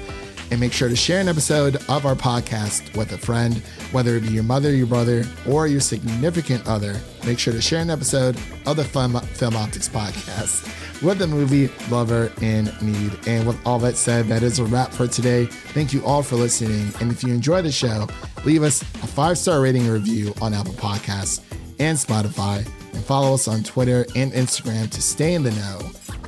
[0.49, 3.57] And make sure to share an episode of our podcast with a friend,
[3.91, 6.99] whether it be your mother, your brother, or your significant other.
[7.25, 11.69] Make sure to share an episode of the Film, Film Optics podcast with a movie
[11.89, 13.17] lover in need.
[13.27, 15.45] And with all that said, that is a wrap for today.
[15.45, 16.91] Thank you all for listening.
[16.99, 18.07] And if you enjoy the show,
[18.45, 21.41] leave us a five star rating review on Apple Podcasts
[21.79, 22.65] and Spotify.
[22.93, 25.79] And follow us on Twitter and Instagram to stay in the know.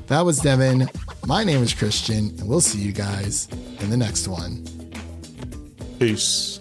[0.08, 0.90] That was Devin.
[1.30, 3.48] My name is Christian, and we'll see you guys
[3.82, 4.66] in the next one.
[6.00, 6.59] Peace.